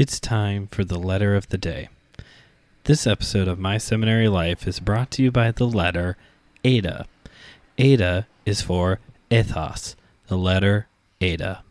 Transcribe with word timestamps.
It's 0.00 0.18
time 0.18 0.66
for 0.68 0.82
the 0.82 0.98
letter 0.98 1.36
of 1.36 1.50
the 1.50 1.58
day. 1.58 1.90
This 2.84 3.06
episode 3.06 3.46
of 3.46 3.58
My 3.58 3.76
Seminary 3.76 4.28
Life 4.28 4.66
is 4.66 4.80
brought 4.80 5.10
to 5.10 5.22
you 5.22 5.30
by 5.30 5.50
the 5.50 5.66
letter 5.66 6.16
Eta. 6.64 7.04
Ada 7.76 8.26
is 8.46 8.62
for 8.62 8.98
ethos, 9.30 9.96
the 10.28 10.38
letter 10.38 10.86
Eta. 11.20 11.64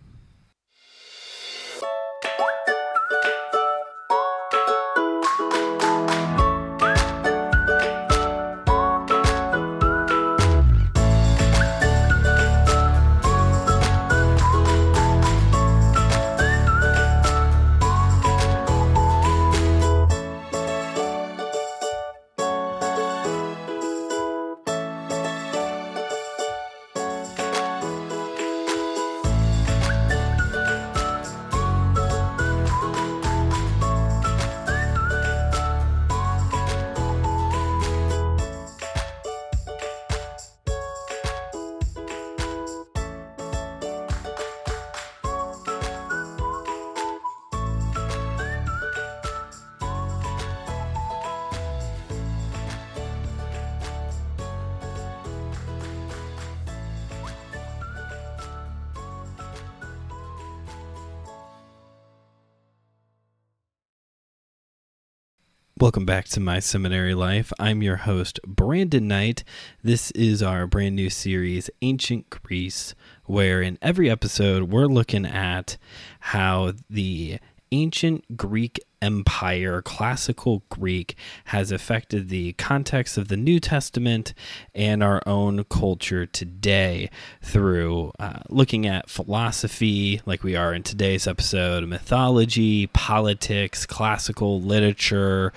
Welcome 65.80 66.06
back 66.06 66.26
to 66.30 66.42
My 66.42 66.60
Seminary 66.60 67.14
Life. 67.14 67.54
I'm 67.58 67.82
your 67.82 67.96
host, 67.96 68.38
Brandon 68.46 69.08
Knight. 69.08 69.46
This 69.82 70.12
is 70.12 70.44
our 70.44 70.68
brand 70.68 70.98
new 70.98 71.10
series, 71.10 71.70
Ancient 71.82 72.30
Greece, 72.30 72.94
where 73.24 73.62
in 73.62 73.78
every 73.82 74.10
episode 74.10 74.64
we're 74.64 74.88
looking 74.88 75.26
at 75.26 75.78
how 76.20 76.74
the 76.90 77.40
ancient 77.72 78.36
Greek 78.36 78.82
empire, 79.02 79.82
classical 79.82 80.64
Greek, 80.70 81.16
has 81.46 81.72
affected 81.72 82.30
the 82.30 82.54
context 82.54 83.18
of 83.18 83.28
the 83.28 83.38
New 83.38 83.60
Testament 83.60 84.34
and 84.74 85.04
our 85.04 85.22
own 85.26 85.64
culture 85.66 86.26
today 86.26 87.10
through 87.42 88.12
uh, 88.20 88.40
looking 88.50 88.86
at 88.86 89.10
philosophy, 89.10 90.22
like 90.26 90.44
we 90.44 90.56
are 90.56 90.74
in 90.74 90.84
today's 90.84 91.28
episode, 91.28 91.88
mythology, 91.88 92.88
politics, 92.88 93.86
classical 93.86 94.62
literature, 94.62 95.54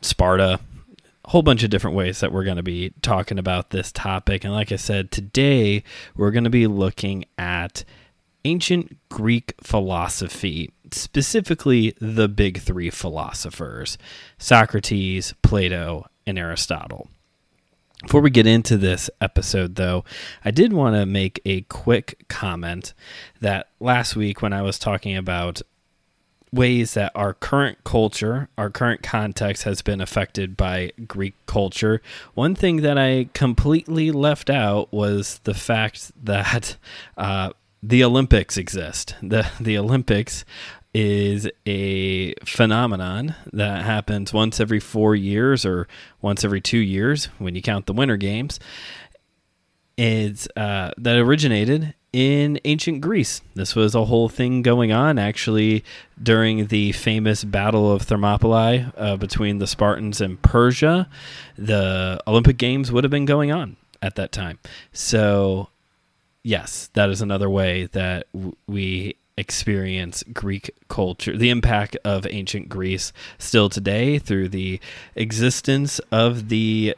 Sparta. 0.00 0.60
A 1.26 1.30
whole 1.30 1.42
bunch 1.42 1.62
of 1.62 1.70
different 1.70 1.96
ways 1.96 2.20
that 2.20 2.32
we're 2.32 2.44
going 2.44 2.58
to 2.58 2.62
be 2.62 2.92
talking 3.00 3.38
about 3.38 3.70
this 3.70 3.90
topic. 3.90 4.44
And 4.44 4.52
like 4.52 4.70
I 4.70 4.76
said, 4.76 5.10
today 5.10 5.82
we're 6.14 6.30
going 6.30 6.44
to 6.44 6.50
be 6.50 6.66
looking 6.66 7.24
at 7.38 7.84
ancient 8.44 8.96
Greek 9.08 9.54
philosophy, 9.62 10.72
specifically 10.90 11.94
the 12.00 12.28
big 12.28 12.60
three 12.60 12.90
philosophers 12.90 13.98
Socrates, 14.38 15.34
Plato, 15.42 16.06
and 16.26 16.38
Aristotle. 16.38 17.08
Before 18.02 18.20
we 18.20 18.30
get 18.30 18.46
into 18.46 18.76
this 18.76 19.08
episode, 19.20 19.76
though, 19.76 20.04
I 20.44 20.50
did 20.50 20.74
want 20.74 20.94
to 20.94 21.06
make 21.06 21.40
a 21.46 21.62
quick 21.62 22.24
comment 22.28 22.92
that 23.40 23.68
last 23.80 24.14
week 24.14 24.42
when 24.42 24.52
I 24.52 24.60
was 24.60 24.78
talking 24.78 25.16
about 25.16 25.62
ways 26.52 26.94
that 26.94 27.12
our 27.14 27.34
current 27.34 27.82
culture, 27.82 28.48
our 28.56 28.70
current 28.70 29.02
context 29.02 29.64
has 29.64 29.82
been 29.82 30.00
affected 30.00 30.56
by 30.56 30.92
Greek 31.08 31.34
culture. 31.46 32.00
One 32.34 32.54
thing 32.54 32.82
that 32.82 32.98
I 32.98 33.28
completely 33.32 34.10
left 34.10 34.50
out 34.50 34.92
was 34.92 35.40
the 35.44 35.54
fact 35.54 36.12
that 36.24 36.76
uh, 37.16 37.50
the 37.86 38.02
Olympics 38.02 38.56
exist. 38.56 39.14
The 39.22 39.46
the 39.60 39.76
Olympics 39.78 40.44
is 40.94 41.48
a 41.66 42.34
phenomenon 42.44 43.34
that 43.52 43.84
happens 43.84 44.32
once 44.32 44.60
every 44.60 44.78
4 44.78 45.16
years 45.16 45.66
or 45.66 45.88
once 46.22 46.44
every 46.44 46.60
2 46.60 46.78
years 46.78 47.26
when 47.38 47.56
you 47.56 47.62
count 47.62 47.86
the 47.86 47.92
winter 47.92 48.16
games. 48.16 48.60
It's 49.96 50.48
uh, 50.56 50.92
that 50.96 51.16
originated 51.16 51.94
in 52.12 52.60
ancient 52.64 53.00
Greece. 53.00 53.42
This 53.54 53.74
was 53.74 53.94
a 53.94 54.04
whole 54.04 54.28
thing 54.28 54.62
going 54.62 54.92
on 54.92 55.18
actually 55.18 55.84
during 56.20 56.68
the 56.68 56.92
famous 56.92 57.44
Battle 57.44 57.92
of 57.92 58.02
Thermopylae 58.02 58.86
uh, 58.96 59.16
between 59.16 59.58
the 59.58 59.66
Spartans 59.66 60.20
and 60.20 60.40
Persia. 60.40 61.08
The 61.58 62.20
Olympic 62.26 62.56
Games 62.56 62.90
would 62.90 63.04
have 63.04 63.10
been 63.10 63.24
going 63.26 63.50
on 63.52 63.76
at 64.00 64.14
that 64.14 64.32
time. 64.32 64.58
So 64.92 65.68
yes, 66.44 66.88
that 66.92 67.10
is 67.10 67.20
another 67.20 67.50
way 67.50 67.86
that 67.86 68.26
w- 68.32 68.54
we 68.68 69.16
experience 69.36 70.22
Greek 70.32 70.70
culture, 70.88 71.36
the 71.36 71.50
impact 71.50 71.96
of 72.04 72.24
ancient 72.28 72.68
Greece 72.68 73.12
still 73.38 73.68
today 73.68 74.18
through 74.18 74.48
the 74.50 74.78
existence 75.16 75.98
of 76.12 76.48
the 76.48 76.94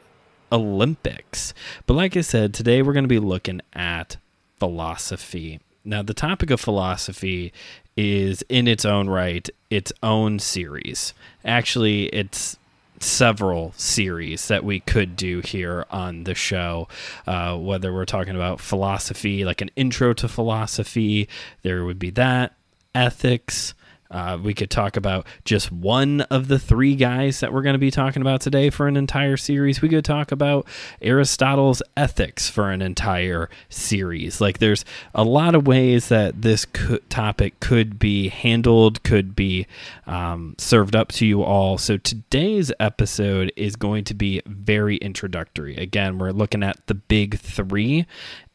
Olympics. 0.51 1.53
But 1.87 1.95
like 1.95 2.15
I 2.15 2.21
said, 2.21 2.53
today 2.53 2.81
we're 2.83 2.93
going 2.93 3.03
to 3.03 3.07
be 3.07 3.19
looking 3.19 3.61
at 3.73 4.17
philosophy. 4.59 5.59
Now, 5.83 6.03
the 6.03 6.13
topic 6.13 6.51
of 6.51 6.59
philosophy 6.59 7.53
is 7.95 8.43
in 8.49 8.67
its 8.67 8.85
own 8.85 9.09
right 9.09 9.49
its 9.69 9.91
own 10.03 10.39
series. 10.39 11.13
Actually, 11.43 12.05
it's 12.07 12.57
several 12.99 13.73
series 13.77 14.47
that 14.47 14.63
we 14.63 14.79
could 14.79 15.15
do 15.15 15.41
here 15.41 15.85
on 15.89 16.23
the 16.23 16.35
show. 16.35 16.87
Uh, 17.25 17.57
whether 17.57 17.93
we're 17.93 18.05
talking 18.05 18.35
about 18.35 18.59
philosophy, 18.59 19.45
like 19.45 19.61
an 19.61 19.71
intro 19.75 20.13
to 20.13 20.27
philosophy, 20.27 21.27
there 21.61 21.85
would 21.85 21.99
be 21.99 22.09
that, 22.11 22.55
ethics, 22.95 23.73
uh, 24.11 24.37
we 24.41 24.53
could 24.53 24.69
talk 24.69 24.97
about 24.97 25.25
just 25.45 25.71
one 25.71 26.21
of 26.21 26.47
the 26.47 26.59
three 26.59 26.95
guys 26.95 27.39
that 27.39 27.51
we're 27.51 27.61
going 27.61 27.73
to 27.73 27.79
be 27.79 27.91
talking 27.91 28.21
about 28.21 28.41
today 28.41 28.69
for 28.69 28.87
an 28.87 28.97
entire 28.97 29.37
series. 29.37 29.81
We 29.81 29.89
could 29.89 30.05
talk 30.05 30.31
about 30.31 30.67
Aristotle's 31.01 31.81
ethics 31.95 32.49
for 32.49 32.71
an 32.71 32.81
entire 32.81 33.49
series. 33.69 34.39
Like, 34.39 34.59
there's 34.59 34.85
a 35.13 35.23
lot 35.23 35.55
of 35.55 35.67
ways 35.67 36.09
that 36.09 36.41
this 36.41 36.65
co- 36.65 36.99
topic 37.09 37.59
could 37.59 37.99
be 37.99 38.29
handled, 38.29 39.03
could 39.03 39.35
be 39.35 39.67
um, 40.05 40.55
served 40.57 40.95
up 40.95 41.09
to 41.13 41.25
you 41.25 41.43
all. 41.43 41.77
So, 41.77 41.97
today's 41.97 42.71
episode 42.79 43.51
is 43.55 43.75
going 43.75 44.03
to 44.05 44.13
be 44.13 44.41
very 44.45 44.97
introductory. 44.97 45.75
Again, 45.75 46.17
we're 46.17 46.31
looking 46.31 46.63
at 46.63 46.85
the 46.87 46.95
big 46.95 47.39
three 47.39 48.05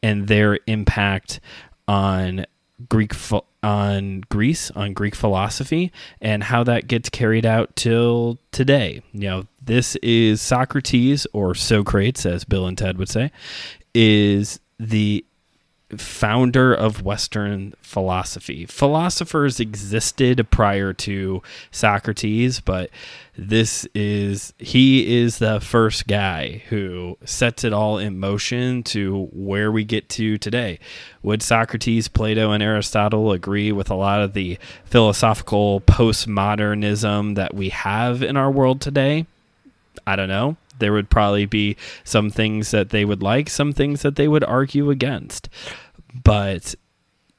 and 0.02 0.28
their 0.28 0.58
impact 0.66 1.40
on 1.86 2.46
Greek 2.88 3.14
on 3.62 4.22
Greece, 4.28 4.70
on 4.72 4.92
Greek 4.92 5.14
philosophy, 5.14 5.92
and 6.20 6.42
how 6.44 6.64
that 6.64 6.88
gets 6.88 7.08
carried 7.08 7.46
out 7.46 7.74
till 7.76 8.38
today. 8.50 9.02
You 9.12 9.28
know, 9.28 9.46
this 9.62 9.96
is 9.96 10.40
Socrates 10.40 11.26
or 11.32 11.54
Socrates, 11.54 12.26
as 12.26 12.44
Bill 12.44 12.66
and 12.66 12.76
Ted 12.76 12.98
would 12.98 13.08
say, 13.08 13.30
is 13.94 14.58
the 14.78 15.24
founder 15.96 16.72
of 16.72 17.02
Western 17.02 17.74
philosophy. 17.80 18.66
Philosophers 18.66 19.60
existed 19.60 20.48
prior 20.50 20.92
to 20.92 21.42
Socrates, 21.70 22.60
but 22.60 22.90
this 23.36 23.86
is 23.94 24.52
he 24.58 25.20
is 25.20 25.38
the 25.38 25.60
first 25.60 26.06
guy 26.06 26.62
who 26.68 27.16
sets 27.24 27.64
it 27.64 27.72
all 27.72 27.98
in 27.98 28.18
motion 28.18 28.82
to 28.84 29.28
where 29.32 29.72
we 29.72 29.84
get 29.84 30.08
to 30.10 30.38
today. 30.38 30.78
Would 31.22 31.42
Socrates, 31.42 32.08
Plato, 32.08 32.52
and 32.52 32.62
Aristotle 32.62 33.32
agree 33.32 33.72
with 33.72 33.90
a 33.90 33.94
lot 33.94 34.20
of 34.20 34.34
the 34.34 34.58
philosophical 34.84 35.80
postmodernism 35.82 37.34
that 37.36 37.54
we 37.54 37.70
have 37.70 38.22
in 38.22 38.36
our 38.36 38.50
world 38.50 38.80
today? 38.80 39.26
I 40.06 40.16
don't 40.16 40.28
know 40.28 40.56
there 40.82 40.92
would 40.92 41.08
probably 41.08 41.46
be 41.46 41.76
some 42.04 42.28
things 42.28 42.72
that 42.72 42.90
they 42.90 43.06
would 43.06 43.22
like, 43.22 43.48
some 43.48 43.72
things 43.72 44.02
that 44.02 44.16
they 44.16 44.28
would 44.28 44.44
argue 44.44 44.90
against 44.90 45.48
but 46.12 46.74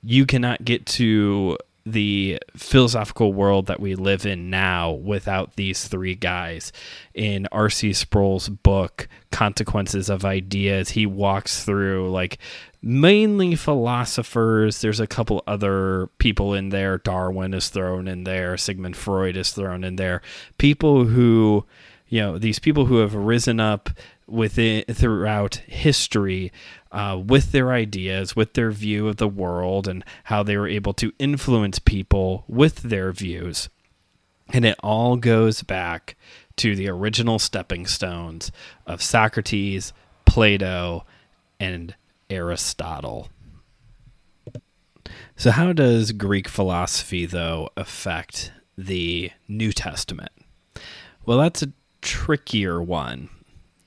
you 0.02 0.26
cannot 0.26 0.66
get 0.66 0.86
to 0.86 1.58
the 1.86 2.40
philosophical 2.56 3.34
world 3.34 3.66
that 3.66 3.80
we 3.80 3.94
live 3.94 4.26
in 4.26 4.50
now 4.50 4.92
without 4.92 5.56
these 5.58 5.88
three 5.88 6.16
guys. 6.16 6.72
In 7.14 7.46
R.C. 7.52 7.92
Sproul's 7.92 8.48
book, 8.48 9.10
Consequences 9.32 10.10
of 10.10 10.24
Ideas, 10.24 10.92
he 10.92 11.06
walks 11.06 11.66
through 11.66 12.10
like 12.10 12.38
mainly 12.82 13.56
philosophers. 13.56 14.80
There's 14.80 15.02
a 15.02 15.08
couple 15.08 15.44
other 15.46 16.08
people 16.20 16.54
in 16.54 16.70
there. 16.70 16.98
Darwin 17.00 17.54
is 17.54 17.68
thrown 17.68 18.08
in 18.08 18.24
there, 18.24 18.56
Sigmund 18.58 18.96
Freud 18.96 19.36
is 19.36 19.52
thrown 19.52 19.84
in 19.84 19.98
there. 19.98 20.22
People 20.58 21.06
who, 21.06 21.66
you 22.14 22.22
know, 22.22 22.38
these 22.38 22.60
people 22.60 22.86
who 22.86 22.98
have 22.98 23.16
risen 23.16 23.60
up 23.60 23.90
within 24.28 24.84
throughout 24.84 25.56
history 25.66 26.52
uh, 26.92 27.20
with 27.26 27.52
their 27.52 27.72
ideas, 27.72 28.36
with 28.36 28.54
their 28.54 28.70
view 28.70 29.08
of 29.08 29.18
the 29.18 29.28
world, 29.28 29.88
and 29.88 30.06
how 30.26 30.44
they 30.44 30.56
were 30.56 30.68
able 30.68 30.94
to 30.94 31.12
influence 31.18 31.80
people 31.80 32.44
with 32.48 32.84
their 32.84 33.12
views. 33.12 33.68
And 34.50 34.64
it 34.64 34.78
all 34.84 35.16
goes 35.16 35.64
back 35.64 36.16
to 36.58 36.76
the 36.76 36.88
original 36.88 37.40
stepping 37.40 37.88
stones 37.88 38.52
of 38.86 39.02
Socrates, 39.02 39.92
Plato, 40.24 41.08
and 41.60 41.96
Aristotle. 42.30 43.30
So, 45.36 45.50
how 45.50 45.74
does 45.74 46.12
Greek 46.12 46.48
philosophy, 46.48 47.26
though, 47.26 47.72
affect 47.76 48.52
the 48.78 49.32
New 49.48 49.72
Testament? 49.72 50.32
Well, 51.26 51.40
that's 51.40 51.64
a 51.64 51.72
trickier 52.04 52.82
one. 52.82 53.30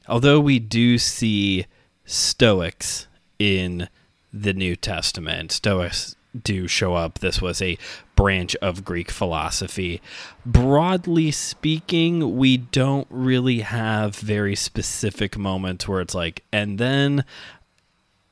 Although 0.09 0.41
we 0.41 0.59
do 0.59 0.99
see 0.99 1.67
Stoics 2.05 3.07
in 3.39 3.89
the 4.33 4.53
New 4.53 4.77
Testament. 4.77 5.53
Stoics 5.53 6.17
do 6.43 6.69
show 6.69 6.95
up. 6.95 7.19
This 7.19 7.41
was 7.41 7.63
a 7.63 7.79
branch 8.15 8.55
of 8.57 8.85
Greek 8.85 9.11
philosophy. 9.11 10.01
Broadly 10.45 11.31
speaking, 11.31 12.37
we 12.37 12.57
don't 12.57 13.07
really 13.11 13.61
have 13.61 14.17
very 14.17 14.55
specific 14.55 15.37
moments 15.37 15.89
where 15.89 16.01
it's 16.01 16.15
like, 16.15 16.45
and 16.53 16.79
then 16.79 17.25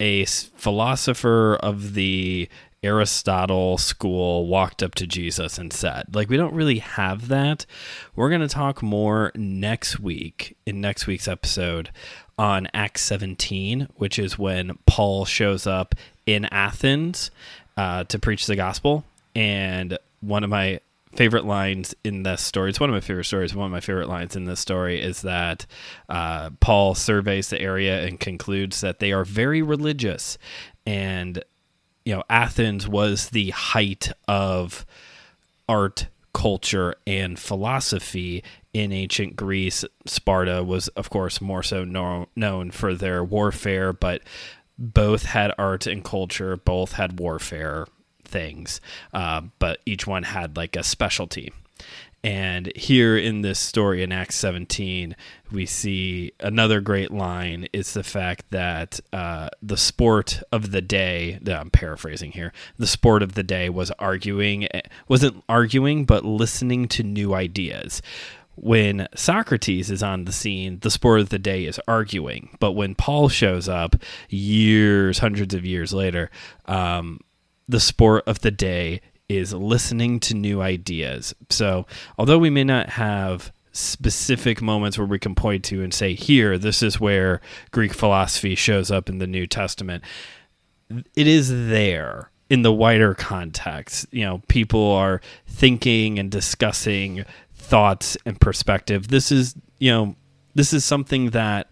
a 0.01 0.25
philosopher 0.25 1.57
of 1.57 1.95
the 1.95 2.49
Aristotle 2.85 3.79
school 3.79 4.47
walked 4.47 4.83
up 4.83 4.95
to 4.97 5.07
Jesus 5.07 5.57
and 5.59 5.73
said. 5.73 6.15
Like, 6.15 6.29
we 6.29 6.37
don't 6.37 6.55
really 6.55 6.79
have 6.79 7.29
that. 7.29 7.65
We're 8.15 8.29
going 8.29 8.43
to 8.43 8.49
talk 8.49 8.83
more 8.83 9.33
next 9.35 9.99
week 9.99 10.57
in 10.67 10.81
next 10.83 11.07
week's 11.07 11.27
episode 11.27 11.91
on 12.39 12.69
Acts 12.75 13.03
17, 13.03 13.89
which 13.97 14.19
is 14.19 14.39
when 14.39 14.79
Paul 14.87 15.25
shows 15.25 15.67
up 15.67 15.95
in 16.27 16.45
Athens 16.47 17.31
uh, 17.77 18.05
to 18.05 18.19
preach 18.19 18.47
the 18.47 18.57
gospel. 18.57 19.05
And 19.35 19.99
one 20.21 20.45
of 20.45 20.51
my 20.51 20.81
favorite 21.17 21.47
lines 21.47 21.95
in 22.05 22.23
this 22.23 22.43
story, 22.43 22.69
it's 22.69 22.81
one 22.81 22.91
of 22.91 22.95
my 22.95 23.01
favorite 23.01 23.25
stories, 23.25 23.55
one 23.55 23.67
of 23.67 23.73
my 23.73 23.81
favorite 23.81 24.09
lines 24.09 24.37
in 24.37 24.45
this 24.45 24.61
story 24.61 25.01
is 25.01 25.23
that 25.23 25.65
uh, 26.09 26.51
Paul 26.61 26.95
surveys 26.95 27.49
the 27.49 27.61
area 27.61 28.05
and 28.05 28.21
concludes 28.21 28.83
that 28.83 28.99
they 28.99 29.13
are 29.13 29.25
very 29.25 29.63
religious. 29.63 30.37
And, 30.87 31.43
you 32.05 32.15
know, 32.15 32.23
Athens 32.29 32.87
was 32.87 33.31
the 33.31 33.51
height 33.51 34.13
of 34.29 34.85
art 35.69 36.09
culture 36.33 36.95
and 37.07 37.39
philosophy 37.39 38.43
in 38.73 38.93
ancient 38.93 39.37
Greece. 39.37 39.85
Sparta 40.05 40.63
was, 40.63 40.89
of 40.89 41.09
course, 41.09 41.41
more 41.41 41.63
so 41.63 41.85
no- 41.85 42.29
known 42.37 42.71
for 42.71 42.95
their 42.95 43.25
warfare, 43.25 43.93
but 43.93 44.23
both 44.77 45.25
had 45.25 45.53
art 45.57 45.87
and 45.87 46.05
culture, 46.05 46.57
both 46.57 46.93
had 46.93 47.19
warfare 47.19 47.87
things, 48.25 48.81
uh, 49.13 49.43
but 49.59 49.81
each 49.87 50.07
one 50.07 50.25
had 50.25 50.57
like 50.57 50.77
a 50.77 50.83
specialty. 50.83 51.53
And 52.25 52.75
here 52.75 53.19
in 53.19 53.43
this 53.43 53.59
story 53.59 54.03
in 54.03 54.11
Acts 54.11 54.37
17, 54.37 55.15
we 55.53 55.67
see 55.67 56.33
another 56.41 56.81
great 56.81 57.11
line 57.11 57.69
is 57.75 57.93
the 57.93 58.03
fact 58.03 58.47
that 58.49 58.99
uh, 59.13 59.51
the 59.63 59.77
sport 59.77 60.43
of 60.51 60.71
the 60.71 60.81
day, 60.81 61.39
I'm 61.47 61.69
paraphrasing 61.69 62.33
here, 62.33 62.55
the 62.79 62.87
sport 62.87 63.23
of 63.23 63.35
the 63.35 63.43
day 63.43 63.69
was 63.69 63.91
arguing, 63.99 64.67
wasn't 65.07 65.45
arguing, 65.51 66.07
but 66.07 66.25
listening 66.25 66.89
to 66.89 67.03
new 67.03 67.35
ideas. 67.35 68.01
When 68.55 69.07
Socrates 69.15 69.91
is 69.91 70.03
on 70.03 70.25
the 70.25 70.33
scene, 70.33 70.79
the 70.79 70.91
sport 70.91 71.21
of 71.21 71.29
the 71.29 71.39
day 71.39 71.67
is 71.67 71.79
arguing. 71.87 72.57
But 72.59 72.73
when 72.73 72.95
Paul 72.95 73.29
shows 73.29 73.69
up 73.69 73.97
years, 74.31 75.19
hundreds 75.19 75.53
of 75.53 75.67
years 75.67 75.93
later, 75.93 76.31
um, 76.65 77.21
the 77.69 77.81
sport 77.81 78.25
of 78.27 78.41
the 78.41 78.51
day 78.51 79.03
is 79.29 79.53
listening 79.53 80.21
to 80.21 80.35
new 80.35 80.61
ideas. 80.61 81.35
So, 81.51 81.87
although 82.19 82.39
we 82.39 82.51
may 82.51 82.65
not 82.65 82.91
have 82.91 83.53
specific 83.73 84.63
moments 84.63 84.97
where 84.97 85.07
we 85.07 85.19
can 85.19 85.35
point 85.35 85.65
to 85.65 85.83
and 85.83 85.93
say, 85.93 86.15
here, 86.15 86.57
this 86.59 86.83
is 86.83 87.01
where 87.01 87.41
Greek 87.73 87.93
philosophy 87.93 88.55
shows 88.55 88.91
up 88.91 89.09
in 89.09 89.19
the 89.19 89.27
New 89.27 89.47
Testament, 89.47 90.05
it 91.17 91.27
is 91.27 91.49
there 91.69 92.31
in 92.49 92.63
the 92.63 92.73
wider 92.73 93.15
context. 93.15 94.07
You 94.13 94.25
know, 94.25 94.43
people 94.49 94.93
are 94.93 95.21
thinking 95.47 96.19
and 96.19 96.31
discussing 96.31 97.25
thoughts 97.55 98.17
and 98.25 98.41
perspective. 98.41 99.09
This 99.09 99.33
is, 99.33 99.55
you 99.79 99.91
know, 99.91 100.17
this 100.55 100.73
is 100.73 100.85
something 100.85 101.31
that 101.31 101.69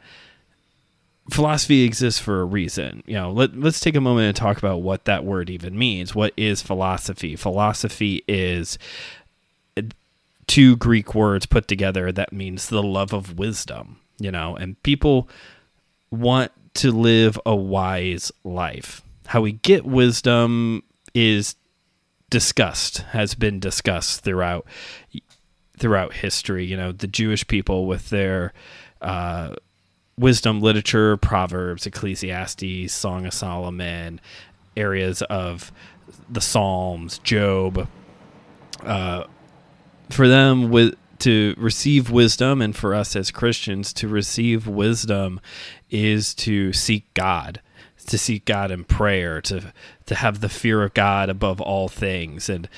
philosophy 1.31 1.85
exists 1.85 2.21
for 2.21 2.41
a 2.41 2.45
reason. 2.45 3.03
You 3.07 3.15
know, 3.15 3.31
let, 3.31 3.57
let's 3.57 3.81
take 3.81 3.97
a 3.97 4.01
moment 4.01 4.27
and 4.27 4.37
talk 4.37 4.59
about 4.59 4.83
what 4.83 5.05
that 5.05 5.25
word 5.25 5.51
even 5.51 5.79
means. 5.79 6.15
What 6.15 6.33
is 6.37 6.63
philosophy? 6.63 7.37
Philosophy 7.37 8.25
is 8.27 8.79
two 10.47 10.77
Greek 10.77 11.15
words 11.15 11.47
put 11.47 11.69
together 11.69 12.13
that 12.13 12.33
means 12.33 12.69
the 12.69 12.83
love 12.83 13.13
of 13.13 13.39
wisdom, 13.39 13.99
you 14.19 14.31
know, 14.31 14.57
and 14.57 14.83
people 14.83 15.29
want 16.11 16.53
to 16.75 16.91
live 16.91 17.39
a 17.47 17.55
wise 17.55 18.33
life. 18.45 19.03
How 19.27 19.41
we 19.41 19.53
get 19.53 19.85
wisdom 19.85 20.83
is 21.15 21.55
discussed, 22.31 22.99
has 22.99 23.35
been 23.35 23.61
discussed 23.61 24.25
throughout 24.25 24.67
throughout 25.79 26.15
history. 26.15 26.65
You 26.65 26.77
know, 26.77 26.93
the 26.93 27.07
Jewish 27.07 27.47
people 27.47 27.87
with 27.87 28.11
their 28.11 28.53
uh, 29.01 29.55
wisdom 30.19 30.61
literature, 30.61 31.17
Proverbs, 31.17 31.87
Ecclesiastes, 31.87 32.93
Song 32.93 33.27
of 33.27 33.35
Solomon, 33.35 34.21
areas 34.77 35.23
of 35.23 35.73
the 36.29 36.41
Psalms, 36.41 37.19
Job. 37.19 37.89
Uh, 38.83 39.25
for 40.11 40.29
them, 40.29 40.71
with 40.71 40.97
to 41.21 41.55
receive 41.57 42.11
wisdom, 42.11 42.61
and 42.61 42.75
for 42.75 42.95
us 42.95 43.15
as 43.15 43.31
Christians 43.31 43.93
to 43.95 44.09
receive 44.09 44.67
wisdom, 44.67 45.41
is 45.91 46.35
to 46.35 46.73
seek 46.73 47.13
God, 47.15 47.61
to 48.09 48.19
seek 48.19 48.45
God 48.45 48.71
in 48.71 48.85
prayer, 48.85 49.41
to 49.43 49.73
to 50.07 50.15
have 50.17 50.41
the 50.41 50.49
fear 50.49 50.83
of 50.83 50.95
God 50.95 51.29
above 51.29 51.61
all 51.61 51.89
things, 51.89 52.49
and 52.49 52.69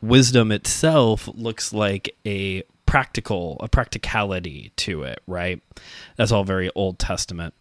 wisdom 0.00 0.50
itself 0.50 1.28
looks 1.32 1.72
like 1.72 2.14
a 2.26 2.64
practical 2.92 3.56
a 3.60 3.68
practicality 3.68 4.70
to 4.76 5.02
it 5.02 5.22
right? 5.26 5.62
That's 6.16 6.30
all 6.30 6.44
very 6.44 6.70
old 6.74 6.98
testament. 6.98 7.54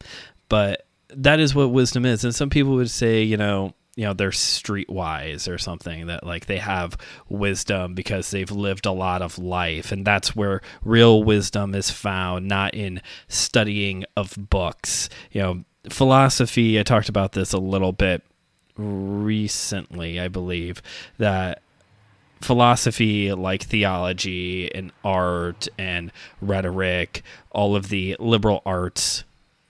But 0.49 0.85
that 1.07 1.39
is 1.39 1.55
what 1.55 1.71
wisdom 1.71 2.05
is. 2.05 2.25
And 2.25 2.35
some 2.35 2.49
people 2.49 2.73
would 2.73 2.89
say 2.89 3.23
you 3.23 3.37
know 3.37 3.73
you 3.95 4.03
know 4.03 4.11
they're 4.11 4.31
streetwise 4.31 5.49
or 5.49 5.57
something 5.57 6.07
that 6.07 6.25
like 6.25 6.47
they 6.47 6.57
have 6.57 6.97
wisdom 7.29 7.95
because 7.95 8.29
they've 8.29 8.51
lived 8.51 8.85
a 8.85 8.91
lot 8.91 9.21
of 9.21 9.39
life. 9.39 9.93
And 9.93 10.03
that's 10.03 10.35
where 10.35 10.59
real 10.83 11.23
wisdom 11.23 11.75
is 11.75 11.89
found 11.89 12.49
not 12.49 12.73
in 12.73 13.01
studying 13.29 14.03
of 14.17 14.35
books. 14.49 15.07
You 15.31 15.41
know 15.41 15.63
philosophy 15.89 16.79
i 16.79 16.83
talked 16.83 17.09
about 17.09 17.31
this 17.31 17.53
a 17.53 17.57
little 17.57 17.91
bit 17.91 18.21
recently 18.77 20.19
i 20.19 20.27
believe 20.27 20.79
that 21.17 21.63
philosophy 22.41 23.31
like 23.31 23.63
theology 23.63 24.73
and 24.73 24.91
art 25.03 25.67
and 25.77 26.11
rhetoric, 26.41 27.23
all 27.51 27.75
of 27.75 27.89
the 27.89 28.15
liberal 28.19 28.61
arts 28.65 29.23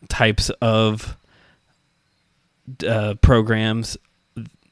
types 0.09 0.49
of 0.61 1.15
uh, 2.87 3.15
programs, 3.21 3.97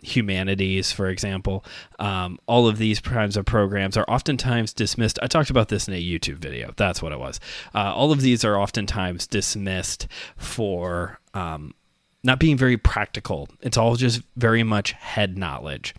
humanities, 0.02 0.92
for 0.92 1.10
example, 1.10 1.64
um, 2.00 2.40
all 2.46 2.68
of 2.68 2.78
these 2.78 3.00
kinds 3.00 3.36
of 3.36 3.46
programs 3.46 3.98
are 3.98 4.06
oftentimes 4.08 4.74
dismissed. 4.74 5.20
I 5.22 5.28
talked 5.28 5.50
about 5.50 5.70
this 5.70 5.88
in 5.88 5.94
a 5.94 6.02
YouTube 6.02 6.38
video. 6.38 6.74
That's 6.78 7.02
what 7.02 7.12
it 7.12 7.20
was. 7.20 7.40
Uh, 7.76 7.94
all 7.94 8.12
of 8.12 8.22
these 8.22 8.46
are 8.46 8.58
oftentimes 8.58 9.28
dismissed 9.28 10.08
for. 10.38 11.20
Um, 11.34 11.74
not 12.22 12.38
being 12.38 12.58
very 12.58 12.76
practical. 12.76 13.48
It's 13.62 13.78
all 13.78 13.96
just 13.96 14.22
very 14.36 14.62
much 14.62 14.92
head 14.92 15.38
knowledge. 15.38 15.96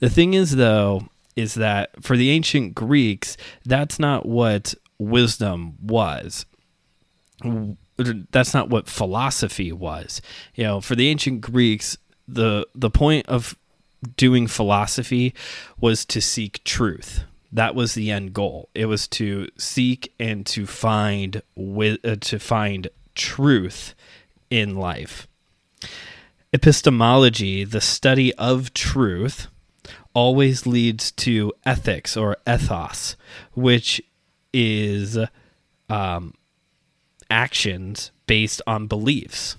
The 0.00 0.10
thing 0.10 0.34
is, 0.34 0.56
though, 0.56 1.08
is 1.36 1.54
that 1.54 2.02
for 2.02 2.16
the 2.16 2.30
ancient 2.30 2.74
Greeks, 2.74 3.36
that's 3.64 3.98
not 3.98 4.26
what 4.26 4.74
wisdom 4.98 5.74
was. 5.82 6.46
That's 7.96 8.54
not 8.54 8.70
what 8.70 8.88
philosophy 8.88 9.72
was. 9.72 10.20
You 10.54 10.64
know, 10.64 10.80
for 10.80 10.94
the 10.94 11.08
ancient 11.08 11.40
Greeks, 11.40 11.96
the 12.28 12.66
the 12.74 12.90
point 12.90 13.26
of 13.28 13.56
doing 14.16 14.46
philosophy 14.46 15.34
was 15.80 16.04
to 16.06 16.20
seek 16.20 16.62
truth. 16.64 17.24
That 17.52 17.74
was 17.74 17.94
the 17.94 18.10
end 18.10 18.32
goal. 18.32 18.70
It 18.74 18.86
was 18.86 19.06
to 19.08 19.48
seek 19.58 20.12
and 20.18 20.46
to 20.46 20.66
find 20.66 21.42
with 21.54 22.04
uh, 22.04 22.16
to 22.16 22.38
find 22.38 22.88
truth 23.14 23.94
in 24.50 24.76
life. 24.76 25.26
Epistemology, 26.52 27.64
the 27.64 27.80
study 27.80 28.34
of 28.34 28.74
truth, 28.74 29.48
always 30.14 30.66
leads 30.66 31.10
to 31.12 31.52
ethics 31.64 32.16
or 32.16 32.36
ethos, 32.46 33.16
which 33.54 34.02
is 34.52 35.18
um, 35.88 36.34
actions 37.30 38.10
based 38.26 38.62
on 38.66 38.86
beliefs. 38.86 39.56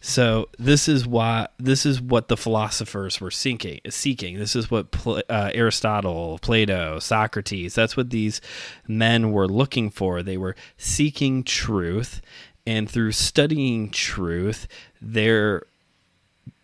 So 0.00 0.48
this 0.58 0.88
is 0.88 1.06
why 1.06 1.48
this 1.58 1.86
is 1.86 2.00
what 2.00 2.28
the 2.28 2.36
philosophers 2.36 3.20
were 3.20 3.30
seeking. 3.30 3.80
Seeking. 3.88 4.38
This 4.38 4.56
is 4.56 4.70
what 4.70 4.90
Pl- 4.90 5.22
uh, 5.28 5.50
Aristotle, 5.54 6.38
Plato, 6.42 6.98
Socrates. 6.98 7.74
That's 7.74 7.96
what 7.96 8.10
these 8.10 8.40
men 8.86 9.30
were 9.30 9.46
looking 9.46 9.90
for. 9.90 10.22
They 10.22 10.36
were 10.36 10.56
seeking 10.76 11.44
truth, 11.44 12.20
and 12.66 12.90
through 12.90 13.12
studying 13.12 13.90
truth, 13.90 14.66
their 15.00 15.62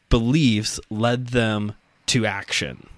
beliefs 0.08 0.80
led 0.90 1.28
them 1.28 1.74
to 2.06 2.26
action. 2.26 2.88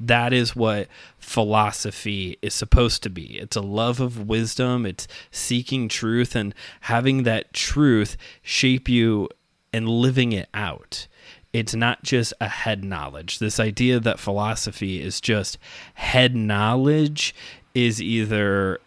That 0.00 0.32
is 0.32 0.56
what 0.56 0.88
philosophy 1.18 2.38
is 2.42 2.52
supposed 2.52 3.02
to 3.04 3.10
be. 3.10 3.38
It's 3.38 3.56
a 3.56 3.60
love 3.60 4.00
of 4.00 4.28
wisdom, 4.28 4.84
it's 4.86 5.06
seeking 5.30 5.88
truth 5.88 6.34
and 6.34 6.54
having 6.82 7.22
that 7.22 7.52
truth 7.52 8.16
shape 8.42 8.88
you 8.88 9.28
and 9.72 9.88
living 9.88 10.32
it 10.32 10.48
out. 10.52 11.06
It's 11.52 11.74
not 11.74 12.02
just 12.02 12.32
a 12.40 12.48
head 12.48 12.84
knowledge. 12.84 13.38
This 13.38 13.60
idea 13.60 14.00
that 14.00 14.18
philosophy 14.18 15.00
is 15.00 15.20
just 15.20 15.56
head 15.94 16.34
knowledge 16.34 17.34
is 17.74 18.02
either 18.02 18.80